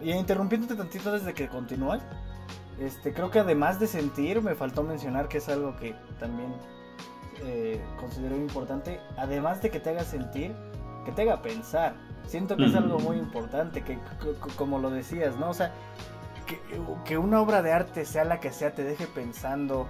Y 0.00 0.12
interrumpiéndote 0.12 0.76
tantito 0.76 1.12
desde 1.12 1.34
que 1.34 1.48
continúas, 1.48 2.00
este, 2.80 3.12
creo 3.12 3.30
que 3.30 3.40
además 3.40 3.80
de 3.80 3.86
sentir, 3.86 4.40
me 4.40 4.54
faltó 4.54 4.82
mencionar 4.82 5.28
que 5.28 5.38
es 5.38 5.48
algo 5.48 5.76
que 5.76 5.94
también 6.20 6.52
eh, 7.42 7.80
considero 7.98 8.36
importante. 8.36 9.00
Además 9.16 9.62
de 9.62 9.70
que 9.70 9.80
te 9.80 9.90
haga 9.90 10.04
sentir, 10.04 10.54
que 11.04 11.12
te 11.12 11.22
haga 11.22 11.42
pensar. 11.42 11.94
Siento 12.26 12.56
que 12.56 12.66
es 12.66 12.74
algo 12.74 12.98
muy 12.98 13.16
importante, 13.16 13.82
que, 13.82 13.98
como 14.56 14.78
lo 14.78 14.90
decías, 14.90 15.36
¿no? 15.36 15.48
O 15.48 15.54
sea, 15.54 15.72
que, 17.04 17.18
una 17.18 17.40
obra 17.40 17.62
de 17.62 17.72
arte, 17.72 18.04
sea 18.04 18.24
la 18.24 18.40
que 18.40 18.52
sea, 18.52 18.74
te 18.74 18.84
deje 18.84 19.06
pensando, 19.06 19.86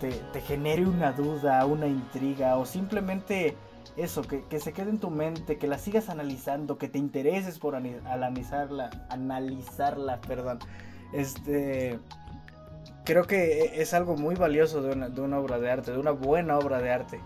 te, 0.00 0.40
genere 0.40 0.86
una 0.86 1.12
duda, 1.12 1.64
una 1.66 1.88
intriga, 1.88 2.56
o 2.56 2.64
simplemente 2.64 3.56
eso, 3.96 4.22
que, 4.22 4.60
se 4.60 4.72
quede 4.72 4.90
en 4.90 4.98
tu 4.98 5.10
mente, 5.10 5.58
que 5.58 5.66
la 5.66 5.78
sigas 5.78 6.08
analizando, 6.08 6.78
que 6.78 6.88
te 6.88 6.98
intereses 6.98 7.58
por 7.58 7.74
analizarla, 7.74 8.90
analizarla, 9.08 10.20
perdón. 10.20 10.58
Este, 11.12 11.98
creo 13.04 13.26
que 13.26 13.62
e, 13.62 13.82
es 13.82 13.94
algo 13.94 14.16
muy 14.16 14.34
valioso 14.34 14.82
de 14.82 14.92
una, 14.92 15.08
de 15.08 15.20
una 15.20 15.38
obra 15.38 15.58
de 15.58 15.70
arte, 15.70 15.92
de 15.92 15.98
una 15.98 16.12
buena 16.12 16.58
obra 16.58 16.80
de 16.80 16.90
arte. 16.90 17.20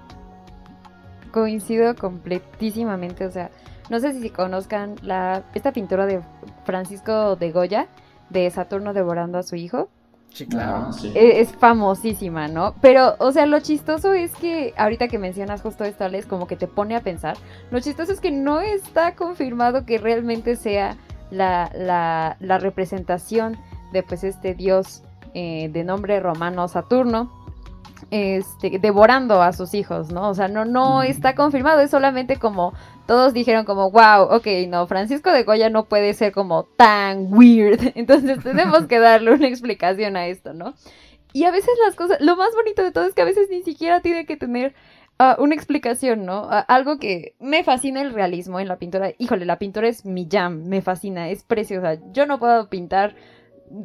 Coincido 1.32 1.94
completísimamente, 1.96 3.26
o 3.26 3.30
sea, 3.30 3.50
no 3.90 4.00
sé 4.00 4.12
si 4.18 4.30
conozcan 4.30 4.96
la, 5.02 5.44
esta 5.54 5.72
pintura 5.72 6.06
de 6.06 6.22
Francisco 6.64 7.36
de 7.36 7.52
Goya, 7.52 7.88
de 8.30 8.50
Saturno 8.50 8.94
devorando 8.94 9.38
a 9.38 9.42
su 9.42 9.56
hijo. 9.56 9.88
Sí, 10.34 10.46
claro. 10.46 10.88
Ah, 10.90 10.96
e, 11.14 11.40
es, 11.40 11.52
famosísima, 11.52 12.48
¿no? 12.48 12.74
Pero, 12.80 13.14
o 13.20 13.30
sea, 13.30 13.46
lo 13.46 13.60
chistoso 13.60 14.12
es 14.12 14.32
que 14.32 14.74
ahorita 14.76 15.06
que 15.06 15.16
mencionas 15.16 15.62
justo 15.62 15.84
esto, 15.84 16.04
Alex, 16.04 16.26
como 16.26 16.48
que 16.48 16.56
te 16.56 16.66
pone 16.66 16.96
a 16.96 17.00
pensar. 17.00 17.36
Lo 17.70 17.78
chistoso 17.78 18.10
es 18.10 18.20
que 18.20 18.32
no 18.32 18.60
está 18.60 19.14
confirmado 19.14 19.86
que 19.86 19.96
realmente 19.96 20.56
sea 20.56 20.96
la, 21.30 21.70
la, 21.72 22.36
la 22.40 22.58
representación 22.58 23.56
de 23.92 24.02
pues 24.02 24.24
este 24.24 24.54
dios 24.54 25.04
eh, 25.34 25.68
de 25.72 25.84
nombre 25.84 26.18
romano 26.18 26.66
Saturno. 26.66 27.30
Este, 28.10 28.78
devorando 28.78 29.42
a 29.42 29.52
sus 29.52 29.74
hijos, 29.74 30.12
¿no? 30.12 30.28
O 30.28 30.34
sea, 30.34 30.48
no, 30.48 30.64
no 30.64 31.02
está 31.02 31.34
confirmado, 31.34 31.80
es 31.80 31.90
solamente 31.90 32.36
como 32.36 32.72
todos 33.06 33.32
dijeron 33.32 33.64
como, 33.64 33.90
wow, 33.90 34.22
ok, 34.30 34.46
no, 34.68 34.86
Francisco 34.86 35.30
de 35.30 35.42
Goya 35.42 35.70
no 35.70 35.86
puede 35.86 36.14
ser 36.14 36.32
como 36.32 36.64
tan 36.64 37.32
weird, 37.32 37.92
entonces 37.94 38.42
tenemos 38.42 38.86
que 38.86 38.98
darle 38.98 39.32
una 39.32 39.48
explicación 39.48 40.16
a 40.16 40.26
esto, 40.26 40.54
¿no? 40.54 40.74
Y 41.32 41.44
a 41.44 41.50
veces 41.50 41.70
las 41.84 41.96
cosas, 41.96 42.20
lo 42.20 42.36
más 42.36 42.54
bonito 42.54 42.82
de 42.82 42.92
todo 42.92 43.06
es 43.06 43.14
que 43.14 43.22
a 43.22 43.26
veces 43.26 43.48
ni 43.50 43.62
siquiera 43.62 44.00
tiene 44.00 44.24
que 44.24 44.36
tener 44.36 44.74
ah, 45.18 45.36
una 45.40 45.56
explicación, 45.56 46.24
¿no? 46.24 46.48
algo 46.68 46.98
que 46.98 47.34
me 47.40 47.64
fascina 47.64 48.00
el 48.02 48.14
realismo 48.14 48.60
en 48.60 48.68
la 48.68 48.78
pintura. 48.78 49.12
Híjole, 49.18 49.44
la 49.44 49.58
pintura 49.58 49.88
es 49.88 50.04
mi 50.04 50.28
jam, 50.30 50.64
me 50.68 50.80
fascina, 50.80 51.30
es 51.30 51.42
preciosa. 51.42 51.98
Yo 52.12 52.26
no 52.26 52.38
puedo 52.38 52.68
pintar 52.68 53.16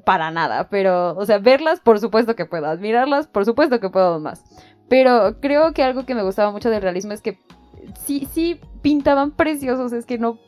para 0.05 0.31
nada, 0.31 0.69
pero, 0.69 1.15
o 1.17 1.25
sea, 1.25 1.39
verlas, 1.39 1.79
por 1.79 1.99
supuesto 1.99 2.35
que 2.35 2.45
puedo, 2.45 2.67
admirarlas, 2.67 3.27
por 3.27 3.45
supuesto 3.45 3.79
que 3.79 3.89
puedo 3.89 4.19
más. 4.19 4.43
Pero 4.87 5.39
creo 5.39 5.73
que 5.73 5.83
algo 5.83 6.05
que 6.05 6.15
me 6.15 6.23
gustaba 6.23 6.51
mucho 6.51 6.69
del 6.69 6.81
realismo 6.81 7.13
es 7.13 7.21
que 7.21 7.39
sí, 8.05 8.27
sí 8.31 8.59
pintaban 8.81 9.31
preciosos, 9.31 9.93
es 9.93 10.05
que 10.05 10.17
no... 10.17 10.39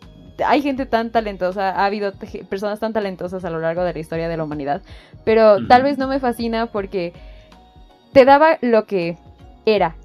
Hay 0.45 0.61
gente 0.61 0.85
tan 0.85 1.11
talentosa, 1.11 1.69
ha 1.69 1.85
habido 1.85 2.13
personas 2.49 2.79
tan 2.79 2.93
talentosas 2.93 3.45
a 3.45 3.49
lo 3.51 3.59
largo 3.59 3.83
de 3.83 3.93
la 3.93 3.99
historia 3.99 4.27
de 4.27 4.37
la 4.37 4.43
humanidad, 4.43 4.81
pero 5.23 5.67
tal 5.67 5.83
vez 5.83 5.97
no 5.97 6.07
me 6.07 6.19
fascina 6.19 6.67
porque 6.67 7.13
te 8.13 8.25
daba 8.25 8.57
lo 8.61 8.85
que 8.85 9.17
era, 9.65 9.95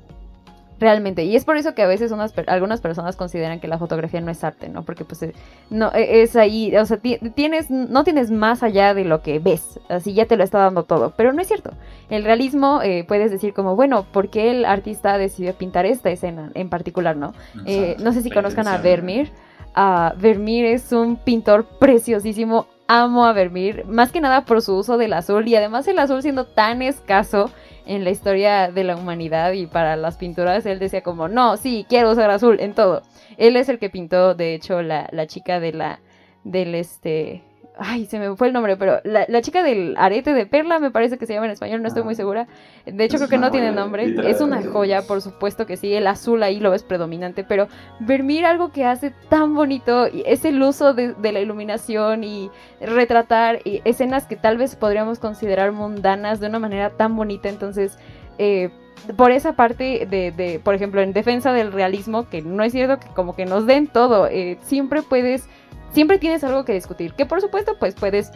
Realmente. 0.79 1.25
Y 1.25 1.37
es 1.37 1.45
por 1.45 1.57
eso 1.57 1.75
que 1.75 1.83
a 1.83 1.87
veces 1.87 2.13
unas, 2.13 2.35
algunas 2.47 2.83
personas 2.83 3.17
consideran 3.17 3.61
que 3.61 3.69
la 3.69 3.79
fotografía 3.79 4.21
no 4.21 4.31
es 4.31 4.45
arte, 4.45 4.69
¿no? 4.69 4.85
Porque 4.85 5.05
pues 5.05 5.23
eh, 5.23 5.33
no, 5.71 5.91
e, 5.95 6.23
es 6.23 6.37
ahí, 6.37 6.77
o 6.77 6.85
sea, 6.85 6.99
tienes, 6.99 7.71
no 7.71 8.05
tienes 8.05 8.31
más 8.31 8.63
allá 8.63 8.93
de 8.93 9.05
lo 9.05 9.23
que 9.23 9.39
ves. 9.39 9.81
Así 9.89 10.13
ya 10.13 10.27
te 10.27 10.37
lo 10.37 10.45
está 10.45 10.59
dando 10.59 10.85
todo. 10.85 11.15
Pero 11.17 11.33
no 11.33 11.41
es 11.41 11.49
cierto. 11.49 11.71
El 12.11 12.25
realismo 12.25 12.83
eh, 12.83 13.05
puedes 13.09 13.31
decir 13.31 13.55
como, 13.55 13.75
bueno, 13.75 14.07
¿por 14.13 14.29
qué 14.29 14.51
el 14.51 14.67
artista 14.67 15.17
decidió 15.17 15.55
pintar 15.55 15.87
esta 15.87 16.11
escena 16.11 16.51
en 16.55 16.69
particular, 16.69 17.17
no? 17.17 17.33
Eh, 17.65 17.97
no 18.01 18.13
sé 18.13 18.23
si 18.23 18.31
conozcan 18.31 18.69
a 18.69 18.77
Vermeer. 18.77 19.31
Uh, 19.77 20.19
Vermeer 20.19 20.67
es 20.67 20.93
un 20.93 21.17
pintor 21.17 21.67
preciosísimo. 21.79 22.67
Amo 22.89 23.27
a 23.27 23.33
Vermeer, 23.33 23.85
más 23.87 24.13
que 24.13 24.21
nada 24.21 24.45
por 24.45 24.63
su 24.63 24.77
uso 24.77 24.97
del 24.97 25.13
azul 25.13 25.49
y 25.49 25.57
además 25.57 25.89
el 25.89 25.99
azul 25.99 26.23
siendo 26.23 26.45
tan 26.45 26.83
escaso 26.83 27.51
en 27.87 28.05
la 28.05 28.11
historia 28.11 28.71
de 28.71 28.85
la 28.85 28.97
humanidad 28.97 29.53
y 29.53 29.67
para 29.67 29.97
las 29.97 30.17
pinturas 30.17 30.67
él 30.67 30.79
decía 30.79 31.03
como, 31.03 31.29
no, 31.29 31.57
sí, 31.57 31.87
quiero 31.89 32.11
usar 32.11 32.31
azul 32.31 32.61
en 32.61 32.75
todo. 32.75 33.03
Él 33.37 33.57
es 33.57 33.69
el 33.69 33.79
que 33.79 33.91
pintó, 33.91 34.35
de 34.35 34.55
hecho, 34.55 34.83
la, 34.83 35.09
la 35.13 35.27
chica 35.27 35.61
de 35.61 35.73
la, 35.73 36.01
del 36.45 36.75
este, 36.75 37.43
Ay, 37.79 38.07
se 38.07 38.19
me 38.19 38.35
fue 38.37 38.47
el 38.47 38.55
nombre, 38.55 38.79
pero 38.79 39.01
la, 39.05 39.43
chica 39.43 39.63
del 39.63 39.95
arete 39.99 40.33
de 40.33 40.47
perla 40.47 40.79
me 40.79 40.91
parece 40.91 41.19
que 41.19 41.27
se 41.27 41.35
llama 41.35 41.45
en 41.45 41.53
español, 41.53 41.83
no 41.83 41.89
estoy 41.89 42.05
muy 42.05 42.15
segura. 42.15 42.47
De 42.87 43.05
hecho, 43.05 43.19
creo 43.19 43.29
que 43.29 43.37
no 43.37 43.51
tiene 43.51 43.71
nombre. 43.71 44.15
Es 44.31 44.41
una 44.41 44.63
joya, 44.63 45.03
por 45.03 45.21
supuesto 45.21 45.67
que 45.67 45.77
sí. 45.77 45.93
El 45.93 46.07
azul 46.07 46.43
ahí 46.43 46.59
lo 46.59 46.71
ves 46.71 46.83
predominante, 46.83 47.45
pero 47.45 47.69
Vermeer 48.01 48.47
algo 48.47 48.73
que 48.73 48.87
hace 48.87 49.13
tan 49.29 49.55
bonito 49.55 50.07
es 50.07 50.47
el 50.47 50.63
uso 50.63 50.95
de, 50.95 51.15
la 51.21 51.41
iluminación 51.41 52.25
y 52.25 52.51
retratar 52.81 53.61
escenas 53.85 54.25
que 54.25 54.37
tal 54.37 54.57
vez 54.57 54.75
podríamos 54.75 55.19
considerar 55.19 55.73
mundanas 55.73 56.41
de 56.41 56.47
una 56.47 56.59
manera 56.59 56.91
tan 56.91 57.15
bonita. 57.15 57.51
Entonces, 57.51 57.99
eh, 58.39 58.71
por 59.17 59.33
esa 59.33 59.53
parte 59.53 60.07
de, 60.09 60.33
de, 60.33 60.61
por 60.61 60.75
ejemplo, 60.75 61.03
en 61.03 61.13
defensa 61.13 61.53
del 61.53 61.73
realismo, 61.73 62.29
que 62.29 62.41
no 62.41 62.63
es 62.63 62.73
cierto 62.73 62.99
que 62.99 63.13
como 63.15 63.37
que 63.37 63.45
nos 63.45 63.67
den 63.67 63.87
todo, 63.87 64.29
eh, 64.29 64.57
siempre 64.63 65.03
puedes 65.03 65.47
siempre 65.93 66.19
tienes 66.19 66.45
algo 66.45 66.65
que 66.65 66.73
discutir. 66.73 67.15
Que 67.15 67.27
por 67.27 67.41
supuesto, 67.41 67.79
pues 67.79 67.95
puedes 67.95 68.33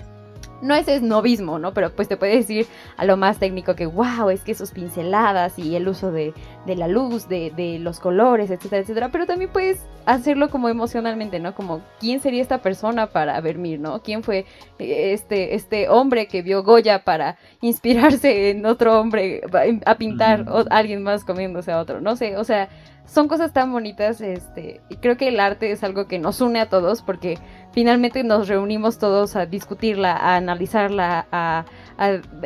no 0.62 0.74
es 0.74 0.88
esnovismo, 0.88 1.58
¿no? 1.58 1.72
Pero 1.72 1.90
pues 1.90 2.08
te 2.08 2.16
puede 2.16 2.36
decir 2.36 2.66
a 2.96 3.04
lo 3.04 3.16
más 3.16 3.38
técnico 3.38 3.74
que, 3.74 3.86
wow, 3.86 4.30
es 4.30 4.42
que 4.42 4.54
sus 4.54 4.70
pinceladas 4.70 5.58
y 5.58 5.76
el 5.76 5.88
uso 5.88 6.12
de, 6.12 6.34
la 6.66 6.88
luz, 6.88 7.28
de, 7.28 7.78
los 7.80 8.00
colores, 8.00 8.50
etcétera, 8.50 8.82
etcétera. 8.82 9.08
Pero 9.10 9.26
también 9.26 9.50
puedes 9.50 9.86
hacerlo 10.06 10.50
como 10.50 10.68
emocionalmente, 10.68 11.40
¿no? 11.40 11.54
Como, 11.54 11.82
¿quién 11.98 12.20
sería 12.20 12.42
esta 12.42 12.58
persona 12.58 13.08
para 13.08 13.40
Vermeer, 13.40 13.80
¿no? 13.80 14.02
¿Quién 14.02 14.22
fue 14.22 14.46
eh, 14.78 15.12
este, 15.12 15.54
este 15.54 15.88
hombre 15.88 16.26
que 16.26 16.42
vio 16.42 16.62
Goya 16.62 17.04
para 17.04 17.36
inspirarse 17.60 18.50
en 18.50 18.66
otro 18.66 19.00
hombre 19.00 19.42
a 19.86 19.94
pintar 19.96 20.48
o 20.48 20.64
alguien 20.70 21.02
más 21.02 21.24
comiéndose 21.24 21.72
a 21.72 21.78
otro? 21.78 22.00
No 22.00 22.16
sé, 22.16 22.36
o 22.36 22.44
sea, 22.44 22.68
son 23.10 23.26
cosas 23.26 23.52
tan 23.52 23.72
bonitas, 23.72 24.20
este, 24.20 24.80
y 24.88 24.96
creo 24.96 25.16
que 25.16 25.28
el 25.28 25.40
arte 25.40 25.72
es 25.72 25.82
algo 25.82 26.06
que 26.06 26.20
nos 26.20 26.40
une 26.40 26.60
a 26.60 26.68
todos 26.68 27.02
porque 27.02 27.38
finalmente 27.72 28.24
nos 28.24 28.48
reunimos 28.48 28.98
todos 28.98 29.36
a 29.36 29.46
discutirla, 29.46 30.12
a 30.16 30.36
analizarla, 30.36 31.26
a, 31.30 31.64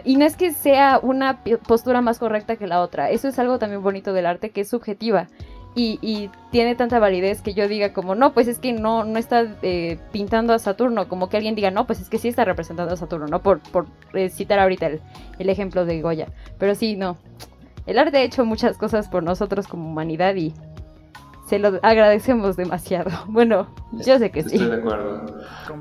y 0.04 0.16
no 0.16 0.24
es 0.24 0.36
que 0.36 0.52
sea 0.52 0.98
una 1.02 1.42
postura 1.66 2.00
más 2.00 2.18
correcta 2.18 2.56
que 2.56 2.66
la 2.66 2.80
otra, 2.80 3.10
eso 3.10 3.28
es 3.28 3.38
algo 3.38 3.58
también 3.58 3.82
bonito 3.82 4.12
del 4.12 4.26
arte 4.26 4.50
que 4.50 4.62
es 4.62 4.68
subjetiva. 4.68 5.28
y, 5.76 6.30
tiene 6.52 6.76
tanta 6.76 7.00
validez 7.00 7.42
que 7.42 7.52
yo 7.52 7.66
diga 7.66 7.92
como, 7.92 8.14
no, 8.14 8.32
pues 8.32 8.46
es 8.46 8.60
que 8.60 8.72
no, 8.72 9.02
no 9.02 9.18
está 9.18 9.56
eh, 9.62 9.98
pintando 10.12 10.52
a 10.52 10.60
Saturno, 10.60 11.08
como 11.08 11.28
que 11.28 11.36
alguien 11.36 11.56
diga, 11.56 11.72
no, 11.72 11.84
pues 11.84 12.00
es 12.00 12.08
que 12.08 12.18
sí 12.18 12.28
está 12.28 12.44
representando 12.44 12.94
a 12.94 12.96
Saturno, 12.96 13.26
¿no? 13.26 13.42
Por, 13.42 13.58
por 13.58 13.86
eh, 14.12 14.28
citar 14.28 14.60
ahorita 14.60 14.86
el, 14.86 15.00
el, 15.40 15.48
ejemplo 15.48 15.84
de 15.84 16.00
Goya. 16.00 16.28
Pero 16.58 16.76
sí, 16.76 16.94
no. 16.94 17.16
El 17.86 17.98
arte 17.98 18.18
ha 18.18 18.22
hecho 18.22 18.44
muchas 18.44 18.78
cosas 18.78 19.08
por 19.08 19.24
nosotros 19.24 19.66
como 19.66 19.90
humanidad 19.90 20.36
y 20.36 20.54
se 21.46 21.58
lo 21.58 21.78
agradecemos 21.82 22.56
demasiado. 22.56 23.10
Bueno, 23.26 23.66
yo 23.92 24.18
sé 24.18 24.30
que 24.30 24.42
sí. 24.42 24.56
Estoy 24.56 24.70
de 24.70 24.76
acuerdo. 24.76 25.26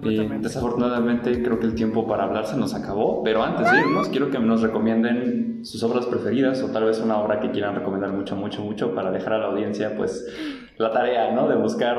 Y 0.01 0.17
desafortunadamente 0.39 1.43
creo 1.43 1.59
que 1.59 1.65
el 1.65 1.75
tiempo 1.75 2.07
para 2.07 2.23
hablar 2.23 2.47
se 2.47 2.57
nos 2.57 2.73
acabó, 2.73 3.23
pero 3.23 3.43
antes 3.43 3.71
de 3.71 3.79
irnos 3.79 4.09
quiero 4.09 4.31
que 4.31 4.39
nos 4.39 4.61
recomienden 4.61 5.63
sus 5.63 5.83
obras 5.83 6.05
preferidas 6.05 6.61
o 6.63 6.71
tal 6.71 6.85
vez 6.85 6.99
una 6.99 7.17
obra 7.17 7.39
que 7.39 7.51
quieran 7.51 7.75
recomendar 7.75 8.11
mucho, 8.11 8.35
mucho, 8.35 8.61
mucho 8.61 8.95
para 8.95 9.11
dejar 9.11 9.33
a 9.33 9.37
la 9.37 9.45
audiencia 9.47 9.95
pues 9.95 10.25
la 10.77 10.91
tarea, 10.91 11.31
¿no? 11.31 11.47
De 11.47 11.55
buscar 11.55 11.97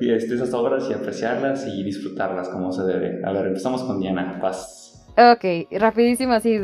este, 0.00 0.34
esas 0.34 0.54
obras 0.54 0.88
y 0.88 0.92
apreciarlas 0.92 1.66
y 1.66 1.82
disfrutarlas 1.82 2.48
como 2.48 2.72
se 2.72 2.84
debe. 2.84 3.20
A 3.24 3.32
ver, 3.32 3.46
empezamos 3.46 3.82
con 3.82 4.00
Diana, 4.00 4.38
paz. 4.40 5.06
Ok, 5.16 5.68
rapidísimo 5.78 6.32
así, 6.32 6.58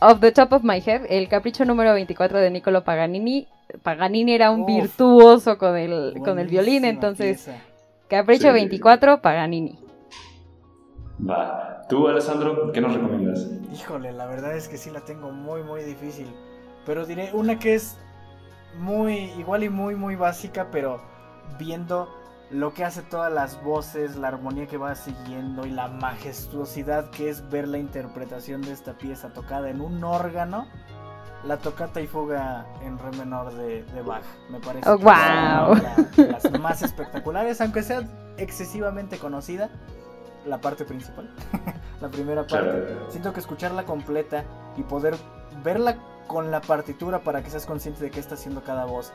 off 0.00 0.20
the 0.20 0.32
top 0.32 0.52
of 0.52 0.62
my 0.62 0.80
head, 0.84 1.02
el 1.10 1.28
capricho 1.28 1.64
número 1.64 1.92
24 1.92 2.38
de 2.38 2.50
Niccolo 2.50 2.84
Paganini 2.84 3.48
Paganini 3.82 4.34
era 4.34 4.50
un 4.50 4.66
virtuoso 4.66 5.58
con 5.58 5.76
el, 5.76 6.20
con 6.24 6.38
el 6.38 6.48
violín, 6.48 6.84
entonces 6.84 7.50
Capricho 8.08 8.52
24, 8.52 9.22
Paganini. 9.22 9.78
Va. 11.28 11.82
¿Tú, 11.88 12.08
Alessandro, 12.08 12.72
qué 12.72 12.80
nos 12.80 12.94
recomiendas? 12.94 13.48
Híjole, 13.72 14.12
la 14.12 14.26
verdad 14.26 14.56
es 14.56 14.68
que 14.68 14.76
sí 14.76 14.90
la 14.90 15.00
tengo 15.00 15.30
muy, 15.32 15.62
muy 15.62 15.82
difícil. 15.82 16.26
Pero 16.84 17.06
diré 17.06 17.30
una 17.32 17.58
que 17.58 17.74
es 17.74 17.98
muy, 18.78 19.30
igual 19.38 19.64
y 19.64 19.68
muy, 19.68 19.94
muy 19.94 20.16
básica, 20.16 20.68
pero 20.70 21.00
viendo 21.58 22.08
lo 22.50 22.74
que 22.74 22.84
hace 22.84 23.02
todas 23.02 23.32
las 23.32 23.62
voces, 23.62 24.16
la 24.16 24.28
armonía 24.28 24.66
que 24.66 24.76
va 24.76 24.94
siguiendo 24.94 25.64
y 25.66 25.70
la 25.70 25.88
majestuosidad 25.88 27.10
que 27.10 27.30
es 27.30 27.48
ver 27.50 27.66
la 27.66 27.78
interpretación 27.78 28.60
de 28.60 28.72
esta 28.72 28.92
pieza 28.92 29.32
tocada 29.32 29.70
en 29.70 29.80
un 29.80 30.04
órgano 30.04 30.66
la 31.44 31.56
tocata 31.58 32.00
y 32.00 32.06
fuga 32.06 32.66
en 32.82 32.98
re 32.98 33.10
menor 33.16 33.52
de, 33.54 33.84
Bach. 34.04 34.24
Me 34.50 34.60
parece 34.60 34.88
oh, 34.88 34.98
wow. 34.98 35.76
las 36.16 36.60
más 36.60 36.82
espectaculares, 36.82 37.60
aunque 37.60 37.82
sea 37.82 38.02
excesivamente 38.38 39.18
conocida. 39.18 39.70
La 40.46 40.60
parte 40.60 40.84
principal, 40.84 41.32
la 42.00 42.08
primera 42.08 42.44
parte. 42.44 42.96
Siento 43.10 43.32
que 43.32 43.38
escucharla 43.38 43.84
completa 43.84 44.44
y 44.76 44.82
poder 44.82 45.14
verla 45.62 45.96
con 46.26 46.50
la 46.50 46.60
partitura 46.60 47.20
para 47.20 47.42
que 47.42 47.50
seas 47.50 47.64
consciente 47.64 48.02
de 48.02 48.10
qué 48.10 48.18
está 48.18 48.34
haciendo 48.34 48.62
cada 48.64 48.84
voz 48.84 49.12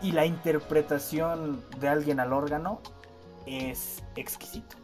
y 0.00 0.12
la 0.12 0.26
interpretación 0.26 1.64
de 1.80 1.88
alguien 1.88 2.20
al 2.20 2.32
órgano 2.32 2.80
es 3.46 4.02
exquisito. 4.16 4.76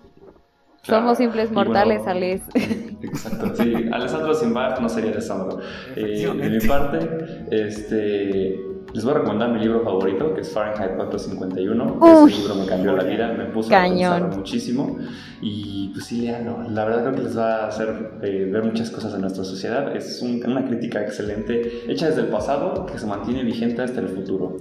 Somos 0.83 1.19
simples 1.19 1.51
mortales, 1.53 2.07
Alex. 2.07 2.43
Exacto, 2.55 3.55
sí. 3.57 3.75
Alessandro 3.93 4.35
sin 4.35 4.53
no 4.53 4.89
sería 4.89 5.11
Alessandro. 5.11 5.61
Eh, 5.95 6.27
de 6.35 6.51
mi 6.51 6.61
parte, 6.61 7.47
este, 7.51 8.59
les 8.93 9.05
voy 9.05 9.15
a 9.15 9.19
recomendar 9.19 9.51
mi 9.51 9.61
libro 9.61 9.83
favorito, 9.83 10.35
que 10.35 10.41
es 10.41 10.51
Fahrenheit 10.51 10.97
451. 10.97 12.27
Ese 12.27 12.41
libro 12.41 12.55
me 12.57 12.67
cambió 12.67 12.97
la 12.97 13.05
vida, 13.05 13.33
me 13.33 13.45
puso 13.47 13.75
a 13.75 13.83
pensar 13.83 14.37
muchísimo. 14.37 14.99
Y 15.43 15.89
pues 15.95 16.05
sí, 16.05 16.21
leanlo. 16.21 16.69
La 16.69 16.85
verdad 16.85 17.03
creo 17.03 17.15
que 17.15 17.23
les 17.23 17.39
va 17.39 17.65
a 17.65 17.69
hacer 17.69 18.19
eh, 18.23 18.49
ver 18.53 18.63
muchas 18.65 18.91
cosas 18.91 19.13
de 19.13 19.21
nuestra 19.21 19.45
sociedad. 19.45 19.95
Es 19.97 20.21
una 20.23 20.65
crítica 20.67 21.01
excelente, 21.03 21.85
hecha 21.89 22.09
desde 22.09 22.23
el 22.23 22.29
pasado, 22.29 22.85
que 22.87 22.99
se 22.99 23.07
mantiene 23.07 23.43
vigente 23.43 23.83
hasta 23.83 24.01
el 24.01 24.09
futuro. 24.09 24.57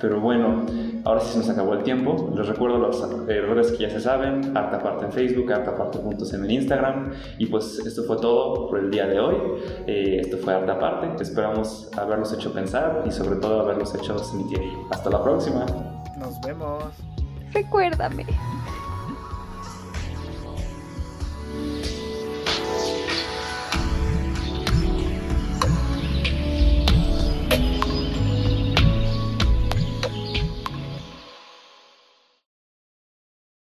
Pero 0.00 0.20
bueno, 0.20 0.64
ahora 1.04 1.20
sí 1.20 1.32
se 1.32 1.38
nos 1.38 1.50
acabó 1.50 1.74
el 1.74 1.82
tiempo. 1.82 2.32
Les 2.36 2.46
recuerdo 2.46 2.78
los 2.78 3.06
errores 3.28 3.72
que 3.72 3.78
ya 3.78 3.90
se 3.90 4.00
saben. 4.00 4.56
Harta 4.56 4.82
parte 4.82 5.04
en 5.06 5.12
Facebook, 5.12 5.52
harta 5.52 5.76
parte 5.76 5.98
juntos 5.98 6.32
en 6.32 6.44
el 6.44 6.50
Instagram. 6.50 7.12
Y 7.38 7.46
pues 7.46 7.80
esto 7.84 8.04
fue 8.04 8.16
todo 8.16 8.68
por 8.68 8.78
el 8.78 8.90
día 8.90 9.06
de 9.06 9.20
hoy. 9.20 9.36
Eh, 9.86 10.20
esto 10.22 10.38
fue 10.38 10.54
harta 10.54 10.78
parte. 10.78 11.22
Esperamos 11.22 11.90
haberlos 11.96 12.32
hecho 12.32 12.52
pensar 12.52 13.02
y 13.06 13.10
sobre 13.10 13.36
todo 13.36 13.60
haber 13.60 13.71
los 13.78 13.94
hechos 13.94 14.32
emitir. 14.32 14.76
Hasta 14.90 15.10
la 15.10 15.22
próxima. 15.22 15.66
Nos 16.16 16.40
vemos. 16.40 16.84
Recuérdame. 17.52 18.26